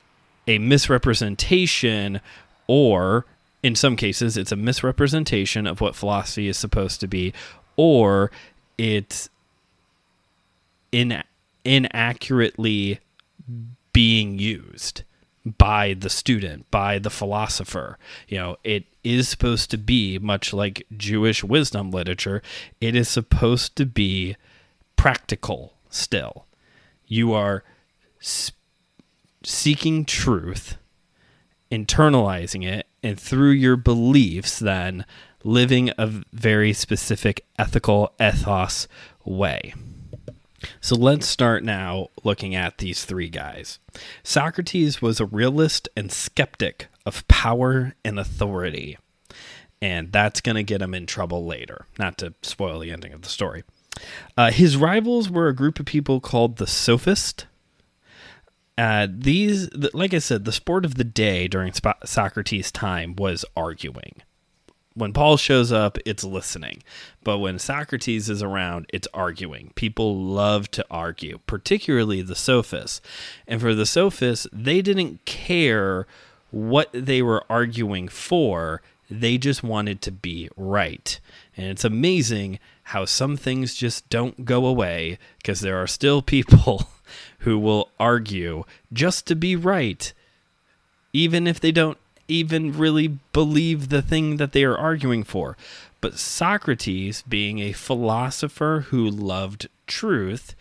a 0.47 0.57
misrepresentation 0.59 2.21
or 2.67 3.25
in 3.63 3.75
some 3.75 3.95
cases 3.95 4.37
it's 4.37 4.51
a 4.51 4.55
misrepresentation 4.55 5.67
of 5.67 5.81
what 5.81 5.95
philosophy 5.95 6.47
is 6.47 6.57
supposed 6.57 7.01
to 7.01 7.07
be 7.07 7.33
or 7.75 8.31
it's 8.77 9.29
in, 10.91 11.23
inaccurately 11.63 12.99
being 13.93 14.37
used 14.39 15.03
by 15.57 15.93
the 15.93 16.09
student, 16.09 16.69
by 16.71 16.99
the 16.99 17.09
philosopher. 17.09 17.97
You 18.27 18.37
know, 18.37 18.57
it 18.63 18.85
is 19.03 19.29
supposed 19.29 19.71
to 19.71 19.77
be 19.77 20.19
much 20.19 20.53
like 20.53 20.85
Jewish 20.95 21.43
wisdom 21.43 21.91
literature, 21.91 22.41
it 22.81 22.95
is 22.95 23.07
supposed 23.07 23.75
to 23.77 23.85
be 23.85 24.35
practical 24.95 25.73
still. 25.89 26.45
You 27.07 27.33
are 27.33 27.63
sp- 28.19 28.57
seeking 29.43 30.03
truth, 30.03 30.77
internalizing 31.71 32.65
it, 32.65 32.87
and 33.01 33.19
through 33.19 33.51
your 33.51 33.77
beliefs, 33.77 34.59
then 34.59 35.05
living 35.43 35.91
a 35.97 36.07
very 36.33 36.73
specific 36.73 37.45
ethical 37.57 38.11
ethos 38.19 38.87
way. 39.23 39.73
So 40.81 40.95
let's 40.95 41.27
start 41.27 41.63
now 41.63 42.07
looking 42.23 42.55
at 42.55 42.79
these 42.79 43.05
three 43.05 43.29
guys. 43.29 43.79
Socrates 44.23 45.01
was 45.01 45.19
a 45.19 45.25
realist 45.25 45.87
and 45.95 46.11
skeptic 46.11 46.87
of 47.05 47.27
power 47.27 47.95
and 48.03 48.19
authority. 48.19 48.97
And 49.81 50.11
that's 50.11 50.41
going 50.41 50.55
to 50.55 50.63
get 50.63 50.81
him 50.81 50.93
in 50.93 51.05
trouble 51.05 51.45
later, 51.45 51.85
not 51.99 52.17
to 52.19 52.33
spoil 52.41 52.79
the 52.79 52.91
ending 52.91 53.13
of 53.13 53.21
the 53.21 53.29
story. 53.29 53.63
Uh, 54.35 54.51
his 54.51 54.77
rivals 54.77 55.29
were 55.29 55.47
a 55.47 55.55
group 55.55 55.79
of 55.79 55.85
people 55.85 56.19
called 56.19 56.57
the 56.57 56.67
Sophist. 56.67 57.45
Uh, 58.77 59.07
these, 59.09 59.69
like 59.93 60.13
I 60.13 60.19
said, 60.19 60.45
the 60.45 60.51
sport 60.51 60.85
of 60.85 60.95
the 60.95 61.03
day 61.03 61.47
during 61.47 61.73
Socrates' 62.05 62.71
time 62.71 63.15
was 63.15 63.43
arguing 63.55 64.21
when 64.97 65.13
Paul 65.13 65.37
shows 65.37 65.71
up, 65.71 65.97
it's 66.05 66.23
listening. 66.23 66.81
But 67.23 67.37
when 67.37 67.59
Socrates 67.59 68.29
is 68.29 68.41
around, 68.41 68.87
it's 68.91 69.07
arguing. 69.13 69.71
People 69.75 70.17
love 70.17 70.71
to 70.71 70.85
argue, 70.89 71.39
particularly 71.45 72.23
the 72.23 72.35
sophists. 72.35 72.99
And 73.47 73.61
for 73.61 73.75
the 73.75 73.85
sophists, 73.85 74.47
they 74.51 74.81
didn't 74.81 75.23
care 75.25 76.07
what 76.49 76.89
they 76.93 77.21
were 77.21 77.43
arguing 77.49 78.07
for, 78.07 78.81
they 79.09 79.37
just 79.37 79.63
wanted 79.63 80.01
to 80.01 80.11
be 80.11 80.49
right. 80.57 81.19
And 81.55 81.67
it's 81.67 81.85
amazing 81.85 82.59
how 82.83 83.05
some 83.05 83.37
things 83.37 83.75
just 83.75 84.09
don't 84.09 84.45
go 84.45 84.65
away 84.65 85.19
because 85.37 85.59
there 85.59 85.77
are 85.77 85.87
still 85.87 86.21
people 86.21 86.89
who 87.39 87.59
will 87.59 87.89
argue 87.99 88.63
just 88.91 89.27
to 89.27 89.35
be 89.35 89.55
right, 89.55 90.11
even 91.13 91.47
if 91.47 91.59
they 91.59 91.71
don't 91.71 91.97
even 92.27 92.77
really 92.77 93.19
believe 93.33 93.89
the 93.89 94.01
thing 94.01 94.37
that 94.37 94.51
they 94.51 94.63
are 94.63 94.77
arguing 94.77 95.23
for. 95.23 95.57
But 96.01 96.17
Socrates, 96.17 97.23
being 97.27 97.59
a 97.59 97.73
philosopher 97.73 98.85
who 98.89 99.09
loved 99.09 99.67
truth, 99.87 100.55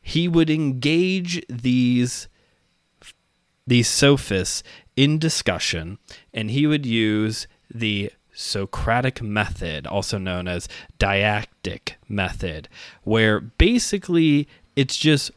he 0.00 0.28
would 0.28 0.50
engage 0.50 1.44
these 1.48 2.28
these 3.66 3.88
sophists 3.88 4.62
in 4.94 5.18
discussion 5.18 5.96
and 6.34 6.50
he 6.50 6.66
would 6.66 6.84
use 6.84 7.46
the 7.72 8.12
Socratic 8.34 9.22
method, 9.22 9.86
also 9.86 10.18
known 10.18 10.48
as 10.48 10.68
dyadic 10.98 11.94
method, 12.08 12.68
where 13.04 13.40
basically 13.40 14.48
it's 14.76 14.96
just 14.96 15.30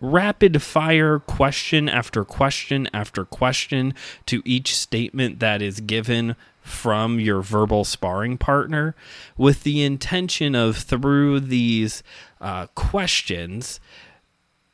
rapid 0.00 0.62
fire 0.62 1.18
question 1.18 1.88
after 1.88 2.24
question 2.24 2.88
after 2.92 3.24
question 3.24 3.94
to 4.26 4.42
each 4.44 4.76
statement 4.76 5.38
that 5.40 5.62
is 5.62 5.80
given 5.80 6.36
from 6.60 7.20
your 7.20 7.40
verbal 7.40 7.84
sparring 7.84 8.36
partner 8.36 8.94
with 9.36 9.62
the 9.62 9.82
intention 9.82 10.54
of 10.54 10.76
through 10.76 11.40
these 11.40 12.02
uh, 12.40 12.66
questions 12.74 13.80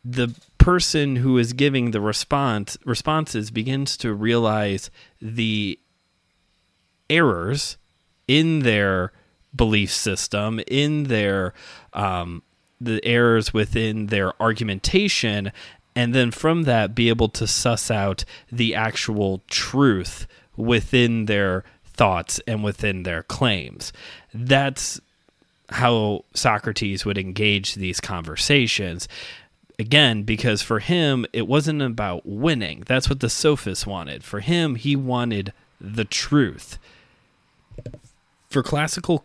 the 0.04 0.34
person 0.58 1.16
who 1.16 1.38
is 1.38 1.52
giving 1.52 1.90
the 1.90 2.00
response 2.00 2.76
responses 2.84 3.50
begins 3.50 3.96
to 3.96 4.12
realize 4.12 4.90
the 5.20 5.78
errors 7.10 7.76
in 8.26 8.60
their 8.60 9.12
belief 9.54 9.92
system 9.92 10.60
in 10.66 11.04
their 11.04 11.52
um, 11.92 12.42
the 12.84 13.04
errors 13.04 13.52
within 13.52 14.06
their 14.06 14.40
argumentation 14.40 15.52
and 15.94 16.14
then 16.14 16.30
from 16.30 16.62
that 16.62 16.94
be 16.94 17.08
able 17.08 17.28
to 17.28 17.46
suss 17.46 17.90
out 17.90 18.24
the 18.50 18.74
actual 18.74 19.42
truth 19.48 20.26
within 20.56 21.26
their 21.26 21.64
thoughts 21.84 22.40
and 22.46 22.64
within 22.64 23.02
their 23.02 23.22
claims. 23.22 23.92
That's 24.32 25.00
how 25.68 26.24
Socrates 26.34 27.04
would 27.04 27.18
engage 27.18 27.74
these 27.74 28.00
conversations. 28.00 29.08
Again, 29.78 30.22
because 30.22 30.62
for 30.62 30.78
him, 30.78 31.26
it 31.32 31.46
wasn't 31.46 31.82
about 31.82 32.26
winning. 32.26 32.84
That's 32.86 33.08
what 33.08 33.20
the 33.20 33.30
sophists 33.30 33.86
wanted. 33.86 34.22
For 34.22 34.40
him, 34.40 34.76
he 34.76 34.96
wanted 34.96 35.52
the 35.80 36.04
truth. 36.04 36.78
For 38.50 38.62
classical 38.62 39.24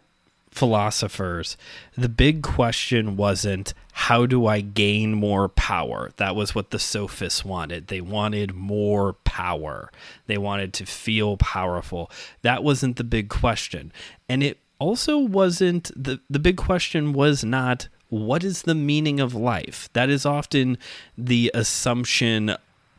philosophers, 0.51 1.57
the 1.95 2.09
big 2.09 2.41
question 2.41 3.15
wasn't 3.15 3.73
how 3.93 4.25
do 4.25 4.45
I 4.45 4.61
gain 4.61 5.13
more 5.13 5.49
power? 5.49 6.11
That 6.17 6.35
was 6.35 6.53
what 6.53 6.71
the 6.71 6.79
sophists 6.79 7.43
wanted. 7.43 7.87
They 7.87 8.01
wanted 8.01 8.53
more 8.53 9.13
power. 9.13 9.91
They 10.27 10.37
wanted 10.37 10.73
to 10.75 10.85
feel 10.85 11.37
powerful. 11.37 12.11
That 12.41 12.63
wasn't 12.63 12.97
the 12.97 13.03
big 13.03 13.29
question. 13.29 13.91
And 14.29 14.43
it 14.43 14.59
also 14.79 15.17
wasn't 15.17 15.91
the 15.95 16.19
the 16.29 16.39
big 16.39 16.57
question 16.57 17.13
was 17.13 17.43
not 17.43 17.87
what 18.09 18.43
is 18.43 18.61
the 18.61 18.75
meaning 18.75 19.19
of 19.19 19.35
life? 19.35 19.89
That 19.93 20.09
is 20.09 20.25
often 20.25 20.77
the 21.17 21.51
assumption 21.53 22.55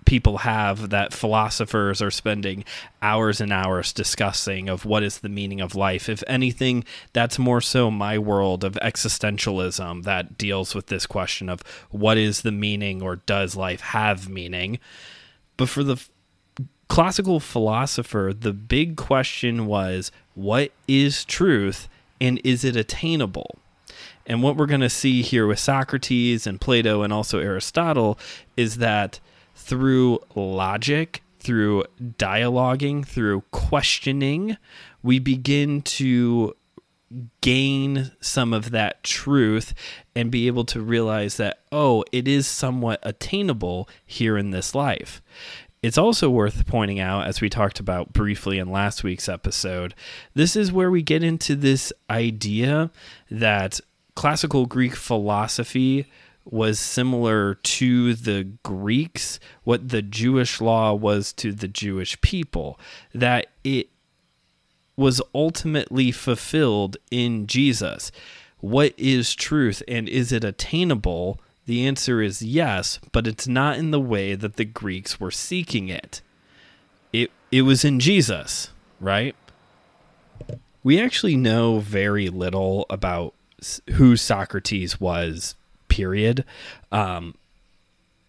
people 0.09 0.39
have 0.39 0.89
that 0.89 1.13
philosophers 1.13 2.01
are 2.01 2.11
spending 2.11 2.65
hours 3.03 3.43
and 3.43 3.53
hours 3.53 3.93
discussing 3.93 4.67
of 4.67 4.87
what 4.87 5.03
is 5.03 5.19
the 5.19 5.29
meaning 5.29 5.61
of 5.61 5.75
life. 5.75 6.09
If 6.09 6.25
anything, 6.27 6.85
that's 7.13 7.39
more 7.39 7.61
so 7.61 7.91
my 7.91 8.19
world 8.19 8.65
of 8.65 8.79
existentialism 8.81 10.05
that 10.05 10.39
deals 10.39 10.75
with 10.75 10.87
this 10.87 11.05
question 11.05 11.51
of 11.51 11.61
what 11.91 12.17
is 12.17 12.41
the 12.41 12.51
meaning 12.51 13.03
or 13.03 13.17
does 13.17 13.55
life 13.55 13.83
have 13.83 14.31
meaning. 14.31 14.79
But 15.59 15.69
for 15.69 15.85
the 15.85 16.03
classical 16.89 17.39
philosopher, 17.39 18.33
the 18.33 18.55
big 18.55 18.97
question 18.97 19.67
was 19.67 20.11
what 20.35 20.73
is 20.89 21.23
truth 21.27 21.87
and 22.19 22.41
is 22.45 22.65
it 22.65 22.77
attainable? 22.77 23.59
And 24.27 24.43
what 24.43 24.57
we're 24.57 24.65
going 24.65 24.81
to 24.81 24.89
see 24.89 25.21
here 25.21 25.47
with 25.47 25.59
Socrates 25.59 26.47
and 26.47 26.59
Plato 26.59 27.03
and 27.03 27.13
also 27.13 27.41
Aristotle 27.41 28.19
is 28.57 28.79
that 28.79 29.21
through 29.59 30.21
logic, 30.35 31.23
through 31.41 31.85
dialoguing, 32.01 33.07
through 33.07 33.43
questioning, 33.51 34.57
we 35.03 35.19
begin 35.19 35.83
to 35.83 36.55
gain 37.41 38.11
some 38.21 38.53
of 38.53 38.71
that 38.71 39.03
truth 39.03 39.75
and 40.15 40.31
be 40.31 40.47
able 40.47 40.65
to 40.65 40.81
realize 40.81 41.37
that, 41.37 41.61
oh, 41.73 42.05
it 42.13 42.29
is 42.29 42.47
somewhat 42.47 43.01
attainable 43.03 43.89
here 44.07 44.39
in 44.39 44.51
this 44.51 44.75
life. 44.75 45.23
It's 45.83 45.99
also 45.99 46.29
worth 46.29 46.67
pointing 46.67 47.01
out, 47.01 47.27
as 47.27 47.41
we 47.41 47.49
talked 47.49 47.81
about 47.81 48.13
briefly 48.13 48.59
in 48.59 48.71
last 48.71 49.05
week's 49.05 49.29
episode, 49.29 49.95
this 50.35 50.57
is 50.57 50.73
where 50.73 50.91
we 50.91 51.03
get 51.03 51.23
into 51.23 51.55
this 51.55 51.93
idea 52.11 52.91
that 53.31 53.81
classical 54.15 54.67
Greek 54.67 54.97
philosophy 54.97 56.07
was 56.51 56.79
similar 56.79 57.55
to 57.55 58.15
the 58.15 58.45
Greeks, 58.63 59.39
what 59.65 59.91
the 59.91 60.03
Jewish 60.03 60.61
law 60.61 60.95
was 60.95 61.33
to 61.35 61.53
the 61.53 61.69
Jewish 61.69 62.21
people, 62.21 62.79
that 63.15 63.49
it 63.65 63.89
was 64.97 65.23
ultimately 65.35 66.11
fulfilled 66.11 66.97
in 67.11 67.47
Jesus. 67.47 68.11
What 68.61 68.93
is 68.97 69.35
truth 69.35 69.83
and 69.87 70.09
is 70.09 70.33
it 70.33 70.43
attainable? 70.43 71.41
The 71.67 71.87
answer 71.87 72.21
is 72.23 72.43
yes, 72.43 72.99
but 73.13 73.27
it's 73.27 73.47
not 73.47 73.79
in 73.79 73.91
the 73.91 74.01
way 74.01 74.35
that 74.35 74.57
the 74.57 74.65
Greeks 74.65 75.21
were 75.21 75.31
seeking 75.31 75.89
it. 75.89 76.23
It 77.13 77.31
it 77.53 77.63
was 77.63 77.85
in 77.85 78.01
Jesus, 78.01 78.71
right? 79.01 79.37
We 80.83 81.01
actually 81.01 81.37
know 81.37 81.79
very 81.79 82.29
little 82.29 82.87
about 82.89 83.35
who 83.93 84.17
Socrates 84.17 85.01
was 85.01 85.55
period. 85.99 86.45
Um, 86.93 87.35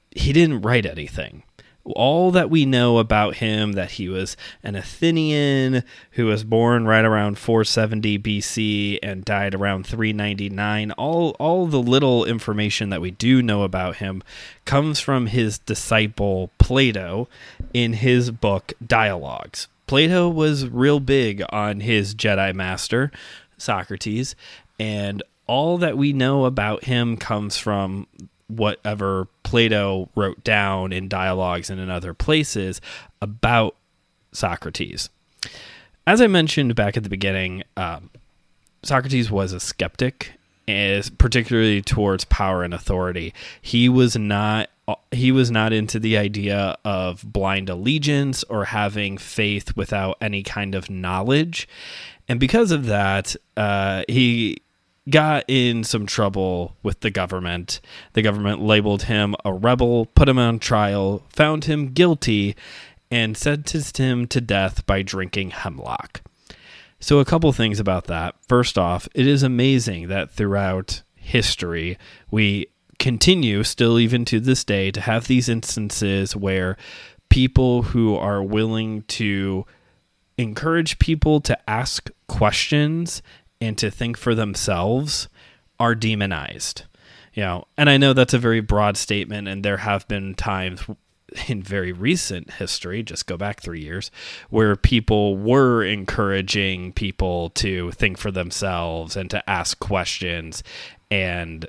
he 0.09 0.33
didn't 0.33 0.61
write 0.61 0.87
anything. 0.87 1.43
All 1.85 2.31
that 2.31 2.49
we 2.49 2.65
know 2.65 2.97
about 2.97 3.35
him 3.35 3.73
that 3.73 3.91
he 3.91 4.09
was 4.09 4.35
an 4.63 4.75
Athenian 4.75 5.83
who 6.11 6.25
was 6.25 6.43
born 6.43 6.85
right 6.85 7.05
around 7.05 7.37
470 7.37 8.19
BC 8.19 8.99
and 9.03 9.23
died 9.23 9.53
around 9.53 9.85
399. 9.85 10.91
All 10.93 11.35
all 11.39 11.67
the 11.67 11.81
little 11.81 12.25
information 12.25 12.89
that 12.89 13.01
we 13.01 13.11
do 13.11 13.41
know 13.41 13.61
about 13.61 13.97
him 13.97 14.23
comes 14.65 14.99
from 14.99 15.27
his 15.27 15.59
disciple 15.59 16.49
Plato 16.57 17.27
in 17.73 17.93
his 17.93 18.31
book 18.31 18.73
Dialogues. 18.85 19.67
Plato 19.87 20.27
was 20.27 20.67
real 20.67 20.99
big 20.99 21.43
on 21.49 21.79
his 21.79 22.13
Jedi 22.13 22.53
master, 22.53 23.11
Socrates, 23.57 24.35
and 24.79 25.23
all 25.49 25.79
that 25.79 25.97
we 25.97 26.13
know 26.13 26.45
about 26.45 26.83
him 26.83 27.17
comes 27.17 27.57
from 27.57 28.05
whatever 28.47 29.27
Plato 29.41 30.07
wrote 30.15 30.43
down 30.43 30.93
in 30.93 31.09
dialogues 31.09 31.71
and 31.71 31.81
in 31.81 31.89
other 31.89 32.13
places 32.13 32.79
about 33.19 33.75
Socrates. 34.31 35.09
As 36.05 36.21
I 36.21 36.27
mentioned 36.27 36.75
back 36.75 36.95
at 36.97 37.03
the 37.03 37.09
beginning, 37.09 37.63
um, 37.75 38.11
Socrates 38.83 39.31
was 39.31 39.51
a 39.51 39.59
skeptic, 39.59 40.33
as 40.67 41.09
particularly 41.09 41.81
towards 41.81 42.25
power 42.25 42.63
and 42.63 42.73
authority. 42.73 43.33
He 43.59 43.89
was 43.89 44.15
not 44.15 44.69
he 45.11 45.31
was 45.31 45.51
not 45.51 45.71
into 45.71 45.99
the 45.99 46.17
idea 46.17 46.75
of 46.83 47.23
blind 47.23 47.69
allegiance 47.69 48.43
or 48.45 48.65
having 48.65 49.19
faith 49.19 49.75
without 49.75 50.17
any 50.19 50.41
kind 50.41 50.73
of 50.73 50.89
knowledge, 50.89 51.67
and 52.27 52.39
because 52.39 52.71
of 52.71 52.85
that, 52.85 53.35
uh, 53.57 54.03
he 54.07 54.61
got 55.09 55.45
in 55.47 55.83
some 55.83 56.05
trouble 56.05 56.75
with 56.83 57.01
the 57.01 57.11
government. 57.11 57.81
The 58.13 58.21
government 58.21 58.61
labeled 58.61 59.03
him 59.03 59.35
a 59.43 59.53
rebel, 59.53 60.05
put 60.07 60.29
him 60.29 60.39
on 60.39 60.59
trial, 60.59 61.23
found 61.29 61.65
him 61.65 61.93
guilty, 61.93 62.55
and 63.11 63.35
sentenced 63.35 63.97
him 63.97 64.27
to 64.27 64.41
death 64.41 64.85
by 64.85 65.01
drinking 65.01 65.51
hemlock. 65.51 66.21
So, 66.99 67.19
a 67.19 67.25
couple 67.25 67.51
things 67.53 67.79
about 67.79 68.05
that. 68.05 68.35
First 68.47 68.77
off, 68.77 69.07
it 69.15 69.25
is 69.25 69.41
amazing 69.41 70.09
that 70.09 70.31
throughout 70.31 71.01
history, 71.15 71.97
we 72.29 72.67
continue, 72.97 73.63
still 73.63 73.99
even 73.99 74.25
to 74.25 74.39
this 74.39 74.63
day, 74.63 74.91
to 74.91 75.01
have 75.01 75.27
these 75.27 75.47
instances 75.47 76.35
where 76.35 76.75
people 77.29 77.83
who 77.83 78.15
are 78.15 78.43
willing 78.43 79.03
to 79.03 79.65
encourage 80.37 80.99
people 80.99 81.41
to 81.41 81.69
ask 81.69 82.09
questions 82.27 83.21
and 83.61 83.77
to 83.77 83.91
think 83.91 84.17
for 84.17 84.35
themselves 84.35 85.27
are 85.79 85.95
demonized. 85.95 86.83
You 87.33 87.43
know, 87.43 87.67
and 87.77 87.89
I 87.89 87.97
know 87.97 88.13
that's 88.13 88.33
a 88.33 88.39
very 88.39 88.59
broad 88.59 88.97
statement, 88.97 89.47
and 89.47 89.63
there 89.63 89.77
have 89.77 90.07
been 90.07 90.35
times 90.35 90.81
in 91.47 91.61
very 91.61 91.91
recent 91.91 92.53
history, 92.53 93.03
just 93.03 93.27
go 93.27 93.37
back 93.37 93.61
three 93.61 93.81
years, 93.81 94.09
where 94.49 94.75
people 94.75 95.37
were 95.37 95.83
encouraging 95.83 96.91
people 96.93 97.51
to 97.51 97.91
think 97.91 98.17
for 98.17 98.31
themselves 98.31 99.15
and 99.15 99.29
to 99.29 99.49
ask 99.49 99.79
questions 99.79 100.63
and 101.11 101.67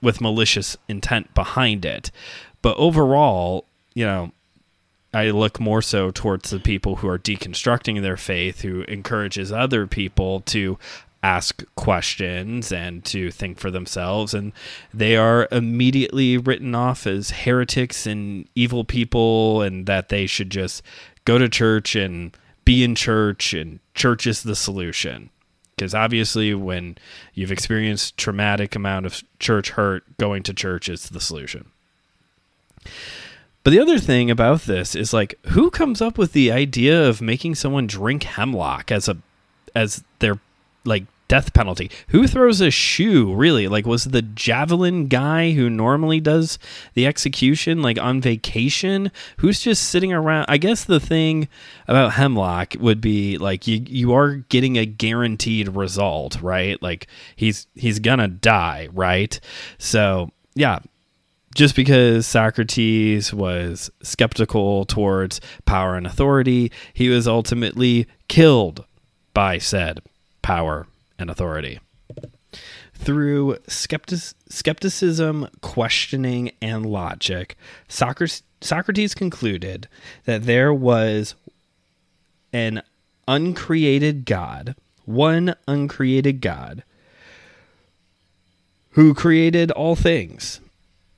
with 0.00 0.20
malicious 0.20 0.76
intent 0.88 1.34
behind 1.34 1.84
it. 1.84 2.10
But 2.62 2.76
overall, 2.76 3.66
you 3.94 4.04
know, 4.04 4.32
I 5.14 5.30
look 5.30 5.60
more 5.60 5.82
so 5.82 6.10
towards 6.10 6.50
the 6.50 6.58
people 6.58 6.96
who 6.96 7.08
are 7.08 7.18
deconstructing 7.18 8.00
their 8.00 8.16
faith, 8.16 8.62
who 8.62 8.82
encourages 8.82 9.52
other 9.52 9.86
people 9.86 10.40
to 10.40 10.78
ask 11.22 11.62
questions 11.76 12.72
and 12.72 13.04
to 13.04 13.30
think 13.30 13.58
for 13.58 13.70
themselves. 13.70 14.34
And 14.34 14.52
they 14.92 15.16
are 15.16 15.48
immediately 15.52 16.36
written 16.36 16.74
off 16.74 17.06
as 17.06 17.30
heretics 17.30 18.06
and 18.06 18.48
evil 18.54 18.84
people, 18.84 19.62
and 19.62 19.86
that 19.86 20.08
they 20.08 20.26
should 20.26 20.50
just 20.50 20.82
go 21.24 21.38
to 21.38 21.48
church 21.48 21.94
and 21.94 22.36
be 22.64 22.84
in 22.84 22.94
church, 22.94 23.54
and 23.54 23.80
church 23.94 24.26
is 24.26 24.42
the 24.42 24.56
solution. 24.56 25.30
Because 25.76 25.94
obviously, 25.94 26.54
when 26.54 26.96
you've 27.34 27.52
experienced 27.52 28.16
traumatic 28.16 28.76
amount 28.76 29.06
of 29.06 29.22
church 29.38 29.70
hurt, 29.70 30.04
going 30.18 30.42
to 30.44 30.54
church 30.54 30.88
is 30.88 31.08
the 31.08 31.20
solution. 31.20 31.70
But 33.64 33.70
the 33.70 33.80
other 33.80 33.98
thing 33.98 34.30
about 34.30 34.62
this 34.62 34.94
is 34.94 35.12
like, 35.12 35.38
who 35.46 35.70
comes 35.70 36.02
up 36.02 36.18
with 36.18 36.32
the 36.32 36.50
idea 36.50 37.08
of 37.08 37.22
making 37.22 37.54
someone 37.54 37.86
drink 37.86 38.24
hemlock 38.24 38.90
as 38.90 39.08
a 39.08 39.16
as 39.74 40.02
their 40.18 40.38
like 40.84 41.04
death 41.28 41.54
penalty. 41.54 41.90
Who 42.08 42.26
throws 42.26 42.60
a 42.60 42.70
shoe, 42.70 43.34
really? 43.34 43.66
Like, 43.66 43.86
was 43.86 44.04
the 44.04 44.22
javelin 44.22 45.06
guy 45.06 45.52
who 45.52 45.70
normally 45.70 46.20
does 46.20 46.58
the 46.94 47.06
execution, 47.06 47.80
like 47.80 47.98
on 47.98 48.20
vacation? 48.20 49.10
Who's 49.38 49.60
just 49.60 49.88
sitting 49.88 50.12
around? 50.12 50.46
I 50.48 50.58
guess 50.58 50.84
the 50.84 51.00
thing 51.00 51.48
about 51.88 52.12
hemlock 52.12 52.74
would 52.78 53.00
be 53.00 53.38
like 53.38 53.66
you 53.66 53.82
you 53.88 54.12
are 54.12 54.36
getting 54.36 54.76
a 54.76 54.84
guaranteed 54.84 55.68
result, 55.68 56.40
right? 56.42 56.80
Like 56.82 57.06
he's 57.34 57.66
he's 57.74 57.98
gonna 57.98 58.28
die, 58.28 58.88
right? 58.92 59.38
So 59.78 60.30
yeah, 60.54 60.80
just 61.54 61.74
because 61.74 62.26
Socrates 62.26 63.32
was 63.32 63.90
skeptical 64.02 64.84
towards 64.84 65.40
power 65.64 65.96
and 65.96 66.06
authority, 66.06 66.72
he 66.94 67.08
was 67.08 67.28
ultimately 67.28 68.06
killed 68.28 68.84
by 69.34 69.58
said 69.58 70.00
power 70.42 70.86
and 71.22 71.30
authority. 71.30 71.80
Through 72.92 73.56
skeptic- 73.66 74.34
skepticism, 74.48 75.48
questioning, 75.62 76.52
and 76.60 76.84
logic, 76.84 77.56
Socrates 77.88 79.14
concluded 79.14 79.88
that 80.24 80.44
there 80.44 80.74
was 80.74 81.34
an 82.52 82.82
uncreated 83.26 84.26
God, 84.26 84.76
one 85.04 85.54
uncreated 85.66 86.40
God, 86.40 86.84
who 88.90 89.14
created 89.14 89.70
all 89.70 89.96
things, 89.96 90.60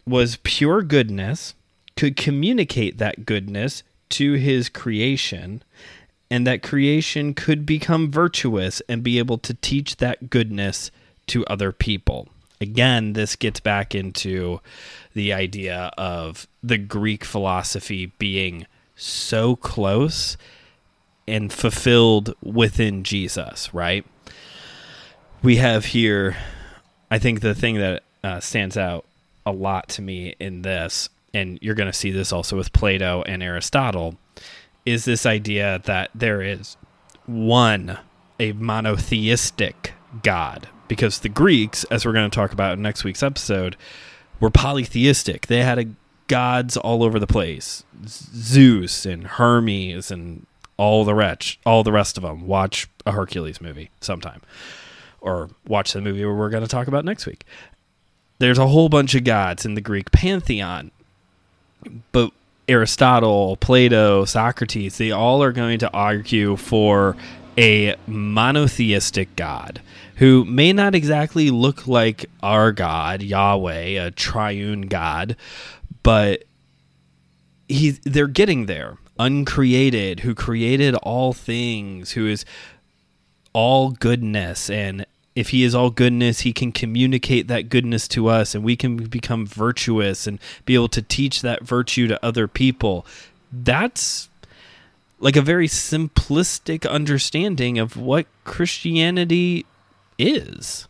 was 0.07 0.39
pure 0.45 0.83
goodness, 0.83 1.55
could 1.97 2.17
communicate 2.17 2.99
that 2.99 3.27
goodness 3.27 3.83
to 4.11 4.35
his 4.35 4.69
creation, 4.69 5.63
and 6.31 6.47
that 6.47 6.63
creation 6.63 7.35
could 7.35 7.67
become 7.67 8.11
virtuous 8.11 8.83
and 8.89 9.03
be 9.03 9.19
able 9.19 9.39
to 9.39 9.55
teach 9.55 9.97
that 9.97 10.31
goodness 10.31 10.91
to 11.27 11.45
other 11.47 11.73
people. 11.73 12.29
Again, 12.61 13.13
this 13.13 13.37
gets 13.37 13.61
back 13.61 13.95
into 13.95 14.61
the 15.13 15.33
idea 15.33 15.93
of 15.99 16.47
the 16.63 16.79
Greek 16.79 17.25
philosophy 17.25 18.07
being 18.19 18.67
so 18.97 19.57
close 19.57 20.37
and 21.27 21.53
fulfilled 21.53 22.35
within 22.43 23.03
Jesus, 23.03 23.73
right? 23.75 24.05
We 25.43 25.57
have 25.57 25.87
here, 25.87 26.37
I 27.11 27.19
think 27.19 27.41
the 27.41 27.55
thing 27.55 27.77
that 27.77 28.03
uh, 28.23 28.41
stands 28.41 28.77
out 28.77 29.05
a 29.45 29.53
lot 29.53 29.89
to 29.91 30.03
me 30.03 30.35
in 30.39 30.63
this, 30.63 31.09
and 31.33 31.59
you're 31.61 31.75
going 31.75 31.91
to 31.91 31.93
see 31.93 32.11
this 32.11 32.33
also 32.33 32.57
with 32.57 32.73
Plato 32.73 33.23
and 33.27 33.43
Aristotle, 33.43 34.17
is 34.85 35.05
this 35.05 35.27
idea 35.27 35.81
that 35.85 36.11
there 36.15 36.43
is 36.43 36.77
one, 37.27 37.99
a 38.39 38.53
monotheistic 38.53 39.93
God. 40.23 40.69
Because 40.87 41.21
the 41.21 41.31
Greeks, 41.31 41.85
as 41.85 42.05
we're 42.05 42.13
going 42.13 42.31
to 42.31 42.35
talk 42.35 42.53
about 42.53 42.75
in 42.75 42.83
next 42.83 43.05
week's 43.05 43.23
episode, 43.23 43.77
were 44.39 44.51
polytheistic. 44.51 45.47
They 45.47 45.63
had 45.63 45.79
a, 45.79 45.87
gods 46.27 46.77
all 46.77 47.03
over 47.03 47.19
the 47.19 47.27
place 47.27 47.85
Zeus 48.07 49.07
and 49.07 49.27
Hermes 49.27 50.11
and 50.11 50.47
all 50.77 51.05
the 51.05 51.15
rest, 51.15 51.59
all 51.65 51.83
the 51.83 51.93
rest 51.93 52.17
of 52.17 52.23
them. 52.23 52.47
Watch 52.47 52.89
a 53.07 53.13
Hercules 53.13 53.61
movie 53.61 53.91
sometime 54.01 54.43
or 55.21 55.49
watch 55.67 55.93
the 55.93 56.01
movie 56.01 56.25
we're 56.25 56.51
going 56.51 56.63
to 56.63 56.69
talk 56.69 56.87
about 56.87 57.05
next 57.05 57.27
week. 57.27 57.45
There's 58.39 58.59
a 58.59 58.67
whole 58.67 58.89
bunch 58.91 59.15
of 59.15 59.25
gods 59.25 59.65
in 59.65 59.75
the 59.75 59.81
Greek 59.81 60.11
pantheon, 60.11 60.91
but 62.13 62.31
Aristotle, 62.69 63.57
Plato, 63.57 64.25
Socrates, 64.25 64.99
they 64.99 65.11
all 65.11 65.43
are 65.43 65.53
going 65.53 65.79
to 65.81 65.93
argue 65.93 66.57
for 66.57 67.17
a 67.59 67.95
monotheistic 68.07 69.37
God 69.37 69.81
who 70.17 70.45
may 70.45 70.73
not 70.73 70.95
exactly 70.95 71.51
look 71.51 71.87
like 71.87 72.27
our 72.43 72.73
God, 72.73 73.23
Yahweh, 73.23 74.07
a 74.07 74.11
triune 74.11 74.83
God, 74.83 75.37
but 76.03 76.45
he 77.69 77.93
they're 78.05 78.27
getting 78.27 78.67
there. 78.67 78.99
Uncreated, 79.17 80.21
who 80.21 80.35
created 80.35 80.97
all 80.97 81.33
things, 81.33 82.13
who 82.13 82.27
is 82.27 82.45
all 83.53 83.93
goodness 83.93 84.69
and 84.69 85.07
if 85.35 85.51
he 85.51 85.65
is 85.65 85.75
all 85.75 85.91
goodness, 85.91 86.41
he 86.41 86.53
can 86.53 86.73
communicate 86.73 87.49
that 87.49 87.69
goodness 87.69 88.07
to 88.09 88.29
us 88.29 88.55
and 88.55 88.63
we 88.63 88.77
can 88.77 88.97
become 88.97 89.47
virtuous 89.47 90.27
and 90.27 90.39
be 90.65 90.75
able 90.75 90.89
to 90.89 91.03
teach 91.03 91.43
that 91.43 91.63
virtue 91.63 92.07
to 92.07 92.25
other 92.25 92.47
people. 92.47 93.05
That's 93.53 94.29
like 95.19 95.37
a 95.37 95.43
very 95.43 95.69
simplistic 95.69 96.89
understanding 96.89 97.79
of 97.79 97.97
what 97.97 98.27
Christianity 98.45 99.67
is. 100.19 100.87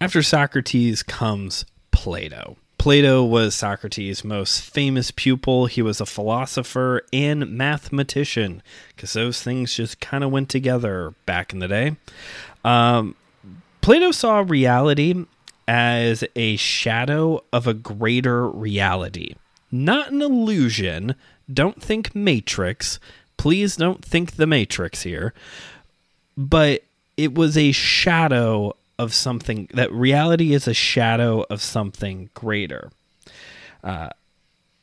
After 0.00 0.22
Socrates 0.22 1.02
comes 1.02 1.64
Plato. 1.90 2.56
Plato 2.78 3.24
was 3.24 3.56
Socrates' 3.56 4.22
most 4.22 4.60
famous 4.60 5.10
pupil. 5.10 5.66
He 5.66 5.82
was 5.82 6.00
a 6.00 6.06
philosopher 6.06 7.02
and 7.12 7.50
mathematician 7.50 8.62
because 8.94 9.14
those 9.14 9.42
things 9.42 9.74
just 9.74 10.00
kind 10.00 10.22
of 10.22 10.30
went 10.30 10.48
together 10.48 11.14
back 11.26 11.52
in 11.52 11.58
the 11.58 11.66
day. 11.66 11.96
Um, 12.64 13.14
Plato 13.80 14.10
saw 14.10 14.44
reality 14.46 15.24
as 15.66 16.24
a 16.34 16.56
shadow 16.56 17.42
of 17.52 17.66
a 17.66 17.74
greater 17.74 18.48
reality, 18.48 19.34
not 19.70 20.10
an 20.10 20.22
illusion. 20.22 21.14
Don't 21.52 21.82
think 21.82 22.14
Matrix. 22.14 22.98
Please 23.36 23.76
don't 23.76 24.04
think 24.04 24.32
the 24.32 24.46
Matrix 24.46 25.02
here. 25.02 25.32
But 26.36 26.84
it 27.16 27.34
was 27.34 27.56
a 27.56 27.72
shadow 27.72 28.76
of 28.98 29.14
something, 29.14 29.68
that 29.74 29.92
reality 29.92 30.52
is 30.52 30.66
a 30.66 30.74
shadow 30.74 31.44
of 31.48 31.62
something 31.62 32.30
greater. 32.34 32.90
Uh, 33.82 34.10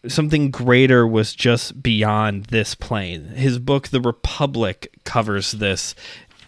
something 0.08 0.52
greater 0.52 1.06
was 1.06 1.36
just 1.36 1.82
beyond 1.82 2.46
this 2.46 2.76
plane. 2.76 3.26
His 3.30 3.60
book, 3.60 3.90
The 3.90 4.02
Republic, 4.02 4.92
covers 5.04 5.52
this 5.54 5.96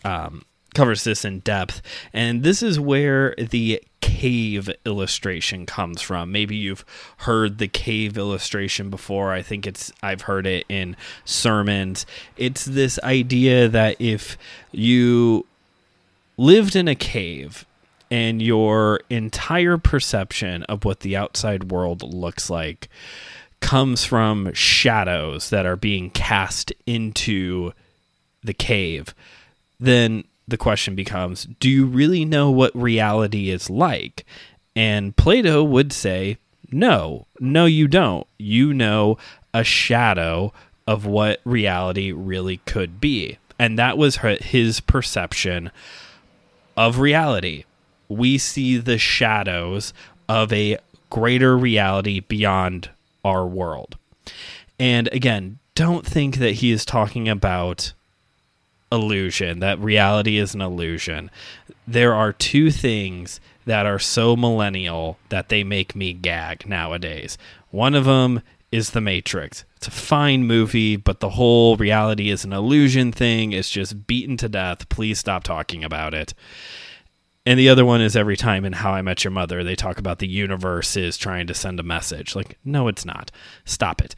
um, 0.03 0.43
covers 0.73 1.03
this 1.03 1.25
in 1.25 1.39
depth. 1.39 1.81
And 2.13 2.43
this 2.43 2.61
is 2.61 2.79
where 2.79 3.33
the 3.37 3.81
cave 4.01 4.69
illustration 4.85 5.65
comes 5.65 6.01
from. 6.01 6.31
Maybe 6.31 6.55
you've 6.55 6.85
heard 7.17 7.57
the 7.57 7.67
cave 7.67 8.17
illustration 8.17 8.89
before. 8.89 9.33
I 9.33 9.41
think 9.41 9.67
it's 9.67 9.91
I've 10.01 10.21
heard 10.21 10.45
it 10.47 10.65
in 10.69 10.95
sermons. 11.25 12.05
It's 12.35 12.65
this 12.65 12.99
idea 13.03 13.67
that 13.67 13.97
if 13.99 14.37
you 14.71 15.45
lived 16.37 16.75
in 16.75 16.87
a 16.87 16.95
cave 16.95 17.65
and 18.09 18.41
your 18.41 19.01
entire 19.09 19.77
perception 19.77 20.63
of 20.63 20.85
what 20.85 21.01
the 21.01 21.17
outside 21.17 21.71
world 21.71 22.01
looks 22.01 22.49
like 22.49 22.89
comes 23.59 24.05
from 24.05 24.53
shadows 24.53 25.49
that 25.49 25.65
are 25.65 25.75
being 25.75 26.09
cast 26.11 26.71
into 26.85 27.73
the 28.43 28.53
cave, 28.53 29.13
then 29.79 30.23
the 30.47 30.57
question 30.57 30.95
becomes 30.95 31.45
do 31.59 31.69
you 31.69 31.85
really 31.85 32.25
know 32.25 32.49
what 32.49 32.75
reality 32.75 33.49
is 33.49 33.69
like? 33.69 34.25
And 34.75 35.15
Plato 35.15 35.63
would 35.63 35.91
say, 35.91 36.37
no, 36.71 37.25
no, 37.39 37.65
you 37.65 37.87
don't. 37.87 38.27
You 38.37 38.73
know 38.73 39.17
a 39.53 39.63
shadow 39.63 40.53
of 40.85 41.05
what 41.05 41.41
reality 41.43 42.11
really 42.11 42.57
could 42.65 43.01
be. 43.01 43.37
And 43.59 43.77
that 43.79 43.97
was 43.97 44.17
his 44.17 44.79
perception 44.79 45.71
of 46.75 46.99
reality. 46.99 47.63
We 48.07 48.37
see 48.37 48.77
the 48.77 48.97
shadows 48.97 49.93
of 50.29 50.53
a 50.53 50.77
greater 51.09 51.57
reality 51.57 52.19
beyond 52.19 52.89
our 53.25 53.45
world. 53.45 53.97
And 54.79 55.09
again, 55.11 55.59
don't 55.75 56.05
think 56.05 56.37
that 56.37 56.53
he 56.53 56.71
is 56.71 56.85
talking 56.85 57.27
about 57.27 57.93
illusion, 58.91 59.59
that 59.59 59.79
reality 59.79 60.37
is 60.37 60.53
an 60.53 60.61
illusion. 60.61 61.29
There 61.87 62.13
are 62.13 62.33
two 62.33 62.71
things 62.71 63.39
that 63.65 63.85
are 63.85 63.99
so 63.99 64.35
millennial 64.35 65.17
that 65.29 65.49
they 65.49 65.63
make 65.63 65.95
me 65.95 66.13
gag 66.13 66.67
nowadays. 66.67 67.37
One 67.69 67.95
of 67.95 68.05
them 68.05 68.41
is 68.71 68.91
The 68.91 69.01
Matrix. 69.01 69.65
It's 69.75 69.87
a 69.87 69.91
fine 69.91 70.45
movie, 70.45 70.95
but 70.95 71.19
the 71.19 71.31
whole 71.31 71.77
reality 71.77 72.29
is 72.29 72.43
an 72.43 72.53
illusion 72.53 73.11
thing 73.11 73.51
is 73.51 73.69
just 73.69 74.07
beaten 74.07 74.37
to 74.37 74.49
death. 74.49 74.89
Please 74.89 75.19
stop 75.19 75.43
talking 75.43 75.83
about 75.83 76.13
it. 76.13 76.33
And 77.45 77.57
the 77.57 77.69
other 77.69 77.85
one 77.85 78.01
is 78.01 78.17
every 78.17 78.35
time 78.35 78.65
in 78.65 78.73
How 78.73 78.91
I 78.91 79.01
Met 79.01 79.23
Your 79.23 79.31
Mother, 79.31 79.63
they 79.63 79.75
talk 79.75 79.99
about 79.99 80.19
the 80.19 80.27
universe 80.27 80.97
is 80.97 81.17
trying 81.17 81.47
to 81.47 81.53
send 81.53 81.79
a 81.79 81.83
message. 81.83 82.35
Like, 82.35 82.57
no, 82.65 82.89
it's 82.89 83.05
not. 83.05 83.31
Stop 83.63 84.01
it. 84.01 84.15